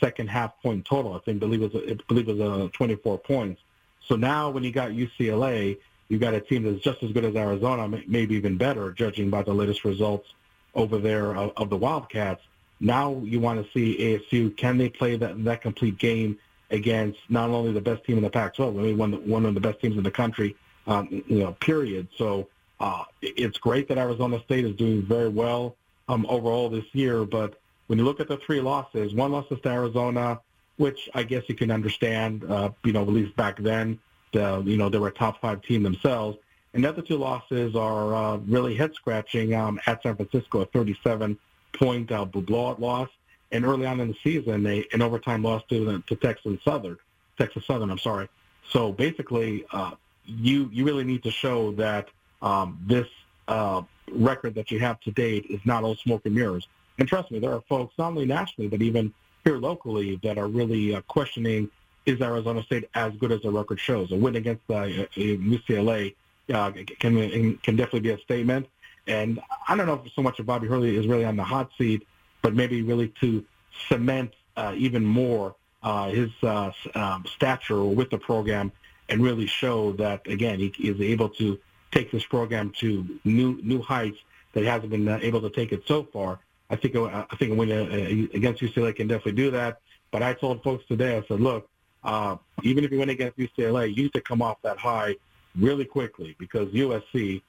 second 0.00 0.28
half 0.28 0.60
point 0.62 0.84
total. 0.84 1.14
I 1.14 1.18
think 1.20 1.40
believe 1.40 1.62
it 1.62 1.72
was 1.72 1.82
I 1.90 1.94
believe 2.08 2.28
it 2.28 2.36
was 2.36 2.66
uh, 2.66 2.68
24 2.72 3.18
points. 3.18 3.62
So 4.06 4.16
now 4.16 4.50
when 4.50 4.62
you 4.62 4.70
got 4.70 4.90
UCLA, 4.90 5.78
you 6.08 6.18
got 6.18 6.34
a 6.34 6.40
team 6.40 6.64
that's 6.64 6.82
just 6.82 7.02
as 7.02 7.12
good 7.12 7.24
as 7.24 7.34
Arizona, 7.34 7.88
maybe 8.06 8.34
even 8.34 8.56
better, 8.56 8.92
judging 8.92 9.30
by 9.30 9.42
the 9.42 9.54
latest 9.54 9.84
results 9.84 10.28
over 10.74 10.98
there 10.98 11.34
of, 11.34 11.52
of 11.56 11.70
the 11.70 11.76
Wildcats. 11.76 12.42
Now 12.80 13.20
you 13.24 13.40
want 13.40 13.64
to 13.64 13.72
see 13.72 13.96
ASU 13.98 14.54
can 14.56 14.76
they 14.76 14.90
play 14.90 15.16
that 15.16 15.42
that 15.44 15.62
complete 15.62 15.98
game 15.98 16.38
against 16.70 17.18
not 17.28 17.50
only 17.50 17.72
the 17.72 17.80
best 17.80 18.04
team 18.04 18.18
in 18.18 18.24
the 18.24 18.30
Pac-12, 18.30 18.90
I 18.90 18.92
one 18.94 19.12
one 19.28 19.46
of 19.46 19.54
the 19.54 19.60
best 19.60 19.80
teams 19.80 19.96
in 19.96 20.02
the 20.02 20.10
country, 20.10 20.56
um, 20.86 21.08
you 21.10 21.40
know, 21.40 21.52
period. 21.52 22.08
So 22.16 22.48
uh, 22.80 23.04
it's 23.22 23.58
great 23.58 23.88
that 23.88 23.98
Arizona 23.98 24.40
State 24.42 24.64
is 24.64 24.76
doing 24.76 25.02
very 25.02 25.28
well 25.28 25.76
um, 26.08 26.26
overall 26.28 26.68
this 26.68 26.84
year, 26.92 27.24
but 27.24 27.58
when 27.86 27.98
you 27.98 28.04
look 28.04 28.20
at 28.20 28.28
the 28.28 28.36
three 28.38 28.60
losses, 28.60 29.14
one 29.14 29.32
loss 29.32 29.46
is 29.50 29.60
to 29.60 29.68
Arizona, 29.68 30.40
which 30.76 31.08
I 31.14 31.22
guess 31.22 31.44
you 31.48 31.54
can 31.54 31.70
understand, 31.70 32.44
uh, 32.44 32.70
you 32.82 32.92
know, 32.92 33.02
at 33.02 33.08
least 33.08 33.36
back 33.36 33.58
then, 33.58 33.98
the, 34.32 34.62
you 34.64 34.76
know, 34.76 34.88
they 34.88 34.98
were 34.98 35.08
a 35.08 35.12
top 35.12 35.40
five 35.40 35.62
team 35.62 35.82
themselves. 35.82 36.38
And 36.72 36.82
the 36.82 36.88
other 36.88 37.02
two 37.02 37.16
losses 37.16 37.76
are 37.76 38.14
uh, 38.14 38.36
really 38.38 38.74
head-scratching 38.74 39.54
um, 39.54 39.80
at 39.86 40.02
San 40.02 40.16
Francisco, 40.16 40.62
a 40.62 40.66
37-point 40.66 42.10
uh, 42.10 42.24
blowout 42.24 42.80
loss, 42.80 43.08
and 43.52 43.64
early 43.64 43.86
on 43.86 44.00
in 44.00 44.08
the 44.08 44.16
season, 44.24 44.64
they 44.64 44.84
an 44.92 45.00
overtime 45.00 45.42
loss 45.42 45.62
to 45.68 46.02
to 46.08 46.16
Texas 46.16 46.58
Southern, 46.64 46.96
Texas 47.38 47.64
Southern. 47.64 47.90
I'm 47.90 47.98
sorry. 47.98 48.28
So 48.70 48.90
basically, 48.90 49.64
uh, 49.70 49.92
you 50.26 50.68
you 50.72 50.84
really 50.84 51.04
need 51.04 51.22
to 51.24 51.30
show 51.30 51.72
that 51.72 52.08
um, 52.42 52.78
this 52.86 53.06
uh, 53.48 53.82
record 54.10 54.54
that 54.54 54.70
you 54.70 54.78
have 54.80 55.00
to 55.00 55.10
date 55.10 55.46
is 55.48 55.60
not 55.64 55.84
all 55.84 55.96
smoke 55.96 56.22
and 56.24 56.34
mirrors. 56.34 56.68
And 56.98 57.08
trust 57.08 57.30
me, 57.30 57.38
there 57.38 57.52
are 57.52 57.62
folks 57.68 57.94
not 57.98 58.08
only 58.08 58.26
nationally 58.26 58.68
but 58.68 58.82
even 58.82 59.12
here 59.44 59.58
locally 59.58 60.18
that 60.22 60.38
are 60.38 60.48
really 60.48 60.94
uh, 60.94 61.00
questioning 61.02 61.70
is 62.06 62.20
Arizona 62.20 62.62
State 62.62 62.88
as 62.94 63.12
good 63.16 63.32
as 63.32 63.42
the 63.42 63.50
record 63.50 63.80
shows. 63.80 64.12
A 64.12 64.16
win 64.16 64.36
against 64.36 64.62
uh, 64.68 64.84
UCLA 65.16 66.14
uh, 66.52 66.70
can 66.98 67.58
can 67.58 67.76
definitely 67.76 68.00
be 68.00 68.10
a 68.10 68.18
statement. 68.18 68.66
And 69.06 69.40
I 69.68 69.76
don't 69.76 69.86
know 69.86 70.02
if 70.04 70.12
so 70.12 70.22
much 70.22 70.38
of 70.38 70.46
Bobby 70.46 70.66
Hurley 70.66 70.96
is 70.96 71.06
really 71.06 71.24
on 71.24 71.36
the 71.36 71.44
hot 71.44 71.70
seat, 71.76 72.06
but 72.42 72.54
maybe 72.54 72.82
really 72.82 73.08
to 73.20 73.44
cement 73.88 74.32
uh, 74.56 74.74
even 74.76 75.04
more 75.04 75.54
uh, 75.82 76.08
his 76.08 76.30
uh, 76.42 76.72
um, 76.94 77.24
stature 77.26 77.84
with 77.84 78.10
the 78.10 78.18
program 78.18 78.72
and 79.08 79.22
really 79.22 79.46
show 79.46 79.92
that 79.92 80.26
again 80.26 80.58
he 80.58 80.68
is 80.88 81.00
able 81.00 81.28
to 81.28 81.58
take 81.92 82.10
this 82.10 82.24
program 82.24 82.70
to 82.80 83.18
new 83.24 83.60
new 83.62 83.80
heights 83.80 84.18
that 84.52 84.60
he 84.60 84.66
hasn't 84.66 84.90
been 84.90 85.08
uh, 85.08 85.18
able 85.22 85.40
to 85.40 85.50
take 85.50 85.72
it 85.72 85.82
so 85.86 86.04
far. 86.04 86.38
I 86.70 86.76
think 86.76 86.96
uh, 86.96 87.24
I 87.30 87.36
think 87.36 87.52
a 87.52 87.54
win 87.54 87.70
uh, 87.70 88.36
against 88.36 88.62
UCLA 88.62 88.94
can 88.94 89.08
definitely 89.08 89.32
do 89.32 89.50
that. 89.52 89.80
But 90.10 90.22
I 90.22 90.32
told 90.32 90.62
folks 90.62 90.84
today, 90.86 91.16
I 91.16 91.24
said, 91.26 91.40
look, 91.40 91.68
uh, 92.04 92.36
even 92.62 92.84
if 92.84 92.92
you 92.92 92.98
win 93.00 93.10
against 93.10 93.36
UCLA, 93.36 93.88
you 93.88 94.04
need 94.04 94.12
to 94.12 94.20
come 94.20 94.42
off 94.42 94.58
that 94.62 94.78
high 94.78 95.16
really 95.56 95.84
quickly 95.84 96.36
because 96.38 96.68
USC 96.68 97.42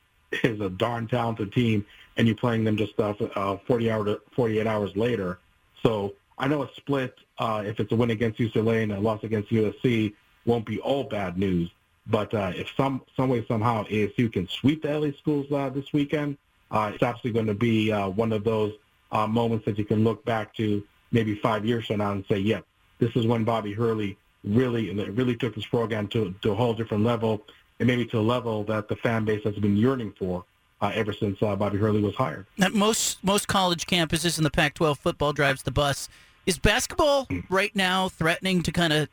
is 0.43 0.59
a 0.59 0.69
darn 0.69 1.07
talented 1.07 1.53
team, 1.53 1.85
and 2.17 2.27
you're 2.27 2.35
playing 2.35 2.63
them 2.63 2.77
just 2.77 2.99
uh, 2.99 3.13
uh, 3.35 3.57
40 3.67 3.91
hour 3.91 4.05
to 4.05 4.21
48 4.35 4.67
hours 4.67 4.95
later. 4.95 5.39
So 5.83 6.13
I 6.37 6.47
know 6.47 6.63
a 6.63 6.69
split, 6.75 7.15
uh, 7.37 7.63
if 7.65 7.79
it's 7.79 7.91
a 7.91 7.95
win 7.95 8.09
against 8.09 8.39
UCLA 8.39 8.83
and 8.83 8.91
a 8.91 8.99
loss 8.99 9.23
against 9.23 9.49
USC, 9.51 10.13
won't 10.45 10.65
be 10.65 10.79
all 10.79 11.03
bad 11.03 11.38
news. 11.38 11.71
But 12.08 12.34
uh, 12.34 12.51
if 12.55 12.69
some 12.77 13.01
some 13.15 13.29
way 13.29 13.45
somehow 13.47 13.84
ASU 13.86 14.31
can 14.31 14.47
sweep 14.47 14.84
the 14.84 14.99
LA 14.99 15.12
schools 15.17 15.51
uh, 15.51 15.69
this 15.69 15.91
weekend, 15.91 16.38
uh, 16.71 16.91
it's 16.93 17.03
absolutely 17.03 17.31
going 17.31 17.47
to 17.47 17.55
be 17.55 17.91
uh, 17.91 18.10
one 18.10 18.31
of 18.31 18.43
those 18.43 18.73
uh, 19.12 19.25
moments 19.25 19.65
that 19.65 19.77
you 19.77 19.86
can 19.86 20.03
look 20.03 20.23
back 20.25 20.53
to 20.55 20.84
maybe 21.12 21.36
five 21.36 21.65
years 21.65 21.88
from 21.88 21.97
now 21.97 22.12
and 22.12 22.23
say, 22.29 22.38
"Yep, 22.38 22.65
yeah, 22.99 23.05
this 23.08 23.15
is 23.15 23.25
when 23.25 23.43
Bobby 23.43 23.73
Hurley 23.73 24.17
really 24.43 24.93
really 25.10 25.36
took 25.36 25.55
his 25.55 25.65
program 25.65 26.08
to, 26.10 26.36
to 26.43 26.51
a 26.51 26.55
whole 26.55 26.75
different 26.75 27.03
level, 27.03 27.41
and 27.79 27.88
maybe 27.88 28.05
to 28.05 28.19
a 28.19 28.21
level 28.21 28.63
that 28.65 28.88
the 28.88 28.95
fan 28.97 29.25
base 29.25 29.43
has 29.43 29.55
been 29.55 29.75
yearning 29.75 30.13
for 30.19 30.45
uh, 30.81 30.91
ever 30.93 31.12
since 31.12 31.41
uh, 31.41 31.55
Bobby 31.55 31.79
Hurley 31.79 32.01
was 32.01 32.15
hired." 32.15 32.45
At 32.60 32.73
most 32.73 33.23
most 33.23 33.47
college 33.47 33.88
campuses 33.88 34.38
in 34.38 34.43
the 34.43 34.51
Pac-12, 34.51 34.97
football 34.97 35.34
drives 35.34 35.63
the 35.63 35.71
bus. 35.71 36.08
Is 36.45 36.60
basketball 36.60 37.27
right 37.49 37.75
now 37.75 38.08
threatening 38.08 38.62
to 38.62 38.71
kind 38.71 38.93
of 38.93 39.10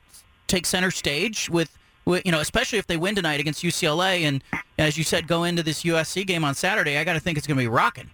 take 0.54 0.66
center 0.66 0.90
stage 0.90 1.48
with? 1.50 1.76
you 2.04 2.32
know, 2.32 2.40
especially 2.40 2.80
if 2.80 2.86
they 2.88 2.96
win 2.96 3.14
tonight 3.14 3.38
against 3.38 3.62
UCLA, 3.62 4.22
and 4.22 4.42
as 4.76 4.98
you 4.98 5.04
said, 5.04 5.28
go 5.28 5.44
into 5.44 5.62
this 5.62 5.84
USC 5.84 6.26
game 6.26 6.42
on 6.42 6.52
Saturday, 6.56 6.98
I 6.98 7.04
got 7.04 7.12
to 7.12 7.20
think 7.20 7.38
it's 7.38 7.46
going 7.46 7.56
to 7.56 7.62
be 7.62 7.68
rocking. 7.68 8.10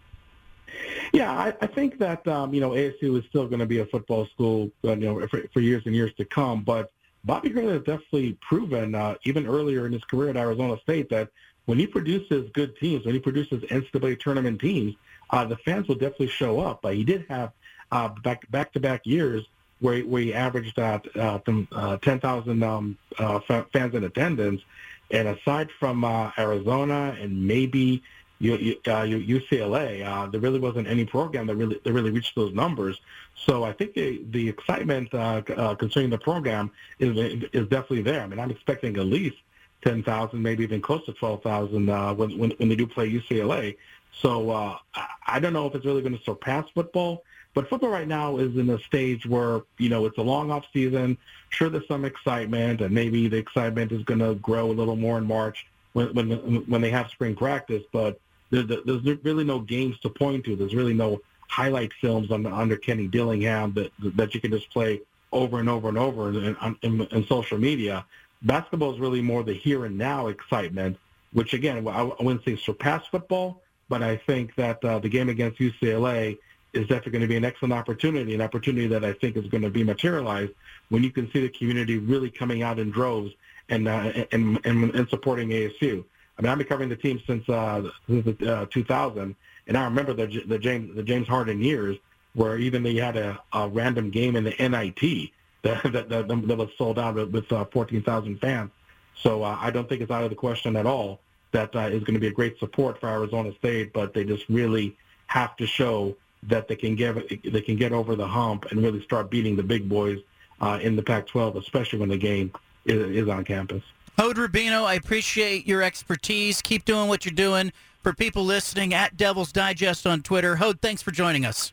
Yeah, 1.14 1.32
I, 1.32 1.54
I 1.62 1.66
think 1.66 1.98
that 1.98 2.26
um, 2.28 2.52
you 2.52 2.60
know 2.60 2.70
ASU 2.70 3.18
is 3.18 3.24
still 3.28 3.46
going 3.46 3.60
to 3.60 3.66
be 3.66 3.78
a 3.78 3.86
football 3.86 4.26
school, 4.26 4.70
uh, 4.84 4.90
you 4.90 5.06
know, 5.06 5.26
for, 5.28 5.42
for 5.52 5.60
years 5.60 5.82
and 5.86 5.94
years 5.94 6.12
to 6.18 6.24
come. 6.26 6.62
But 6.62 6.90
Bobby 7.24 7.48
Hurley 7.50 7.72
has 7.72 7.82
definitely 7.82 8.36
proven, 8.46 8.94
uh, 8.94 9.14
even 9.24 9.46
earlier 9.46 9.86
in 9.86 9.92
his 9.92 10.04
career 10.04 10.30
at 10.30 10.36
Arizona 10.36 10.78
State, 10.82 11.08
that 11.10 11.30
when 11.64 11.78
he 11.78 11.86
produces 11.86 12.50
good 12.52 12.76
teams, 12.76 13.04
when 13.04 13.14
he 13.14 13.20
produces 13.20 13.62
NCAA 13.64 14.20
tournament 14.20 14.60
teams, 14.60 14.94
uh, 15.30 15.44
the 15.44 15.56
fans 15.58 15.88
will 15.88 15.96
definitely 15.96 16.28
show 16.28 16.60
up. 16.60 16.84
Uh, 16.84 16.90
he 16.90 17.04
did 17.04 17.26
have 17.28 17.52
uh, 17.90 18.08
back 18.22 18.50
back 18.50 18.72
to 18.72 18.80
back 18.80 19.06
years 19.06 19.46
where 19.80 20.02
he 20.02 20.34
averaged 20.34 20.78
uh, 20.78 20.98
uh, 21.14 21.38
uh, 21.72 21.96
10,000 21.98 22.62
um, 22.62 22.98
uh, 23.18 23.40
fans 23.72 23.94
in 23.94 24.04
attendance. 24.04 24.62
And 25.10 25.28
aside 25.28 25.70
from 25.78 26.04
uh, 26.04 26.32
Arizona 26.36 27.16
and 27.20 27.46
maybe 27.46 28.02
UCLA, 28.40 30.06
uh, 30.06 30.26
there 30.26 30.40
really 30.40 30.58
wasn't 30.60 30.86
any 30.86 31.04
program 31.04 31.46
that 31.46 31.56
really 31.56 31.80
that 31.82 31.92
really 31.92 32.10
reached 32.10 32.34
those 32.34 32.54
numbers. 32.54 33.00
So 33.34 33.64
I 33.64 33.72
think 33.72 33.94
the, 33.94 34.22
the 34.30 34.48
excitement 34.48 35.12
uh, 35.12 35.42
uh, 35.56 35.74
concerning 35.74 36.10
the 36.10 36.18
program 36.18 36.70
is 36.98 37.16
is 37.52 37.68
definitely 37.68 38.02
there. 38.02 38.22
I 38.22 38.26
mean, 38.26 38.38
I'm 38.38 38.50
expecting 38.50 38.96
at 38.96 39.06
least 39.06 39.36
10,000, 39.82 40.42
maybe 40.42 40.64
even 40.64 40.80
close 40.80 41.04
to 41.06 41.12
12,000 41.12 41.88
uh, 41.88 42.14
when, 42.14 42.36
when 42.38 42.50
when 42.52 42.68
they 42.68 42.76
do 42.76 42.86
play 42.86 43.10
UCLA. 43.10 43.76
So 44.12 44.50
uh, 44.50 44.78
I 45.26 45.38
don't 45.38 45.52
know 45.52 45.66
if 45.66 45.74
it's 45.74 45.84
really 45.84 46.02
going 46.02 46.16
to 46.16 46.24
surpass 46.24 46.66
football, 46.74 47.24
but 47.58 47.68
football 47.68 47.90
right 47.90 48.06
now 48.06 48.36
is 48.36 48.56
in 48.56 48.70
a 48.70 48.78
stage 48.78 49.26
where, 49.26 49.62
you 49.78 49.88
know, 49.88 50.06
it's 50.06 50.16
a 50.16 50.22
long 50.22 50.52
off 50.52 50.64
season. 50.72 51.18
Sure, 51.48 51.68
there's 51.68 51.88
some 51.88 52.04
excitement, 52.04 52.80
and 52.82 52.94
maybe 52.94 53.26
the 53.26 53.36
excitement 53.36 53.90
is 53.90 54.04
going 54.04 54.20
to 54.20 54.36
grow 54.36 54.70
a 54.70 54.76
little 54.80 54.94
more 54.94 55.18
in 55.18 55.26
March 55.26 55.66
when 55.92 56.14
when 56.14 56.30
when 56.66 56.80
they 56.80 56.90
have 56.90 57.10
spring 57.10 57.34
practice. 57.34 57.82
But 57.90 58.20
there's, 58.50 58.68
there's 58.84 59.24
really 59.24 59.42
no 59.42 59.58
games 59.58 59.98
to 60.02 60.08
point 60.08 60.44
to. 60.44 60.54
There's 60.54 60.72
really 60.72 60.94
no 60.94 61.20
highlight 61.48 61.92
films 61.94 62.30
under, 62.30 62.48
under 62.48 62.76
Kenny 62.76 63.08
Dillingham 63.08 63.72
that 63.72 63.90
that 64.14 64.36
you 64.36 64.40
can 64.40 64.52
just 64.52 64.70
play 64.70 65.00
over 65.32 65.58
and 65.58 65.68
over 65.68 65.88
and 65.88 65.98
over 65.98 66.28
in, 66.28 66.56
in, 66.82 67.00
in 67.10 67.26
social 67.26 67.58
media. 67.58 68.06
Basketball 68.42 68.94
is 68.94 69.00
really 69.00 69.20
more 69.20 69.42
the 69.42 69.52
here 69.52 69.84
and 69.84 69.98
now 69.98 70.28
excitement, 70.28 70.96
which 71.32 71.54
again 71.54 71.88
I 71.88 72.02
wouldn't 72.04 72.44
say 72.44 72.54
surpass 72.54 73.04
football, 73.08 73.62
but 73.88 74.00
I 74.00 74.14
think 74.14 74.54
that 74.54 74.84
uh, 74.84 75.00
the 75.00 75.08
game 75.08 75.28
against 75.28 75.58
UCLA 75.58 76.38
is 76.72 76.82
definitely 76.82 77.12
going 77.12 77.22
to 77.22 77.28
be 77.28 77.36
an 77.36 77.44
excellent 77.44 77.72
opportunity, 77.74 78.34
an 78.34 78.40
opportunity 78.40 78.86
that 78.88 79.04
I 79.04 79.12
think 79.12 79.36
is 79.36 79.46
going 79.46 79.62
to 79.62 79.70
be 79.70 79.84
materialized 79.84 80.52
when 80.90 81.02
you 81.02 81.10
can 81.10 81.30
see 81.32 81.40
the 81.40 81.48
community 81.48 81.98
really 81.98 82.30
coming 82.30 82.62
out 82.62 82.78
in 82.78 82.90
droves 82.90 83.32
and 83.68 83.88
uh, 83.88 84.12
and, 84.32 84.60
and, 84.64 84.94
and 84.94 85.08
supporting 85.08 85.48
ASU. 85.50 86.04
I 86.38 86.42
mean, 86.42 86.50
I've 86.50 86.58
been 86.58 86.66
covering 86.66 86.88
the 86.88 86.96
team 86.96 87.20
since 87.26 87.48
uh, 87.48 87.90
since 88.06 88.42
uh, 88.42 88.66
2000, 88.70 89.34
and 89.66 89.76
I 89.76 89.84
remember 89.84 90.14
the 90.14 90.26
the 90.46 90.58
James 90.58 90.94
the 90.94 91.02
James 91.02 91.26
Harden 91.26 91.62
years 91.62 91.96
where 92.34 92.58
even 92.58 92.82
they 92.82 92.94
had 92.94 93.16
a, 93.16 93.40
a 93.52 93.68
random 93.68 94.10
game 94.10 94.36
in 94.36 94.44
the 94.44 94.54
NIT 94.58 95.30
that 95.62 95.82
that, 95.92 96.08
that, 96.08 96.28
that 96.28 96.56
was 96.56 96.68
sold 96.78 96.98
out 96.98 97.14
with 97.32 97.50
uh, 97.52 97.64
14,000 97.66 98.40
fans. 98.40 98.70
So 99.16 99.42
uh, 99.42 99.58
I 99.60 99.70
don't 99.70 99.88
think 99.88 100.00
it's 100.00 100.10
out 100.10 100.22
of 100.22 100.30
the 100.30 100.36
question 100.36 100.76
at 100.76 100.86
all 100.86 101.18
that 101.50 101.74
uh, 101.74 101.80
is 101.80 102.04
going 102.04 102.14
to 102.14 102.20
be 102.20 102.28
a 102.28 102.32
great 102.32 102.58
support 102.58 103.00
for 103.00 103.08
Arizona 103.08 103.52
State, 103.54 103.92
but 103.92 104.14
they 104.14 104.22
just 104.22 104.48
really 104.48 104.96
have 105.26 105.56
to 105.56 105.66
show 105.66 106.14
that 106.44 106.68
they 106.68 106.76
can 106.76 106.94
get 106.94 107.14
they 107.44 107.60
can 107.60 107.76
get 107.76 107.92
over 107.92 108.14
the 108.14 108.26
hump 108.26 108.66
and 108.70 108.82
really 108.82 109.02
start 109.02 109.30
beating 109.30 109.56
the 109.56 109.62
big 109.62 109.88
boys 109.88 110.20
uh, 110.60 110.78
in 110.82 110.96
the 110.96 111.02
Pac-12, 111.02 111.56
especially 111.56 111.98
when 111.98 112.08
the 112.08 112.16
game 112.16 112.52
is, 112.84 113.16
is 113.16 113.28
on 113.28 113.44
campus. 113.44 113.82
Hod 114.18 114.36
Rabino, 114.36 114.84
I 114.84 114.94
appreciate 114.94 115.66
your 115.66 115.82
expertise. 115.82 116.60
Keep 116.60 116.84
doing 116.84 117.08
what 117.08 117.24
you're 117.24 117.34
doing. 117.34 117.72
For 118.02 118.12
people 118.12 118.44
listening, 118.44 118.94
at 118.94 119.16
Devil's 119.16 119.52
Digest 119.52 120.06
on 120.06 120.22
Twitter. 120.22 120.56
Hod, 120.56 120.80
thanks 120.80 121.02
for 121.02 121.10
joining 121.10 121.44
us. 121.44 121.72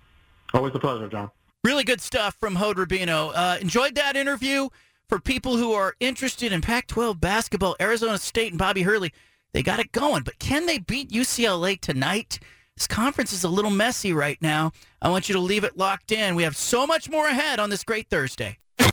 Always 0.54 0.76
a 0.76 0.80
pleasure, 0.80 1.08
John. 1.08 1.32
Really 1.64 1.84
good 1.84 2.02
stuff 2.02 2.36
from 2.40 2.56
Hod 2.56 2.78
Rabino. 2.78 3.32
Uh, 3.34 3.58
enjoyed 3.62 3.96
that 3.96 4.16
interview. 4.16 4.70
For 5.08 5.20
people 5.20 5.58
who 5.58 5.72
are 5.74 5.96
interested 6.00 6.52
in 6.52 6.62
Pac-12 6.62 7.20
basketball, 7.20 7.76
Arizona 7.80 8.18
State 8.18 8.52
and 8.52 8.58
Bobby 8.58 8.82
Hurley, 8.82 9.14
they 9.54 9.62
got 9.62 9.80
it 9.80 9.92
going. 9.92 10.24
But 10.24 10.40
can 10.40 10.66
they 10.66 10.80
beat 10.80 11.12
UCLA 11.12 11.80
tonight? 11.80 12.40
This 12.78 12.88
conference 12.88 13.32
is 13.32 13.46
a 13.46 13.48
little 13.48 13.72
messy 13.72 14.12
right 14.12 14.38
now. 14.42 14.74
I 15.02 15.10
want 15.10 15.30
you 15.30 15.34
to 15.34 15.40
leave 15.40 15.64
it 15.64 15.78
locked 15.78 16.12
in. 16.12 16.36
We 16.36 16.44
have 16.44 16.58
so 16.58 16.86
much 16.86 17.10
more 17.10 17.26
ahead 17.26 17.58
on 17.58 17.70
this 17.70 17.86
great 17.86 18.10
Thursday. 18.10 18.58
We 18.78 18.84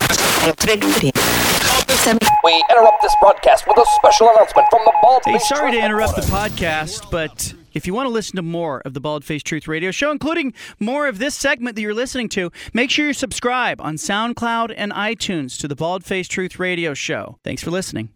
interrupt 2.71 3.03
this 3.03 3.16
broadcast 3.21 3.66
with 3.66 3.77
a 3.79 3.85
special 3.97 4.31
announcement 4.31 4.68
from 4.71 4.83
the 4.85 4.92
Bald 5.03 5.23
Hey, 5.25 5.33
Faced 5.33 5.49
sorry 5.49 5.73
to 5.73 5.79
Truth 5.79 5.85
interrupt 5.85 6.14
the 6.14 6.23
podcast, 6.23 7.11
but 7.11 7.55
if 7.73 7.85
you 7.85 7.92
want 7.92 8.07
to 8.07 8.12
listen 8.12 8.37
to 8.37 8.42
more 8.42 8.83
of 8.85 8.95
the 8.95 9.01
Bald 9.01 9.25
Face 9.25 9.42
Truth 9.42 9.66
Radio 9.66 9.90
Show, 9.90 10.12
including 10.12 10.55
more 10.79 11.09
of 11.09 11.18
this 11.18 11.35
segment 11.35 11.75
that 11.75 11.83
you're 11.83 11.92
listening 11.92 12.29
to, 12.31 12.53
make 12.73 12.88
sure 12.88 13.09
you 13.09 13.12
subscribe 13.12 13.81
on 13.81 13.97
SoundCloud 13.97 14.73
and 14.77 14.92
iTunes 14.92 15.59
to 15.59 15.66
the 15.66 15.75
Bald 15.75 16.05
Face 16.05 16.29
Truth 16.29 16.61
Radio 16.61 16.95
Show. 16.95 17.40
Thanks 17.42 17.64
for 17.64 17.73
listening. 17.73 18.11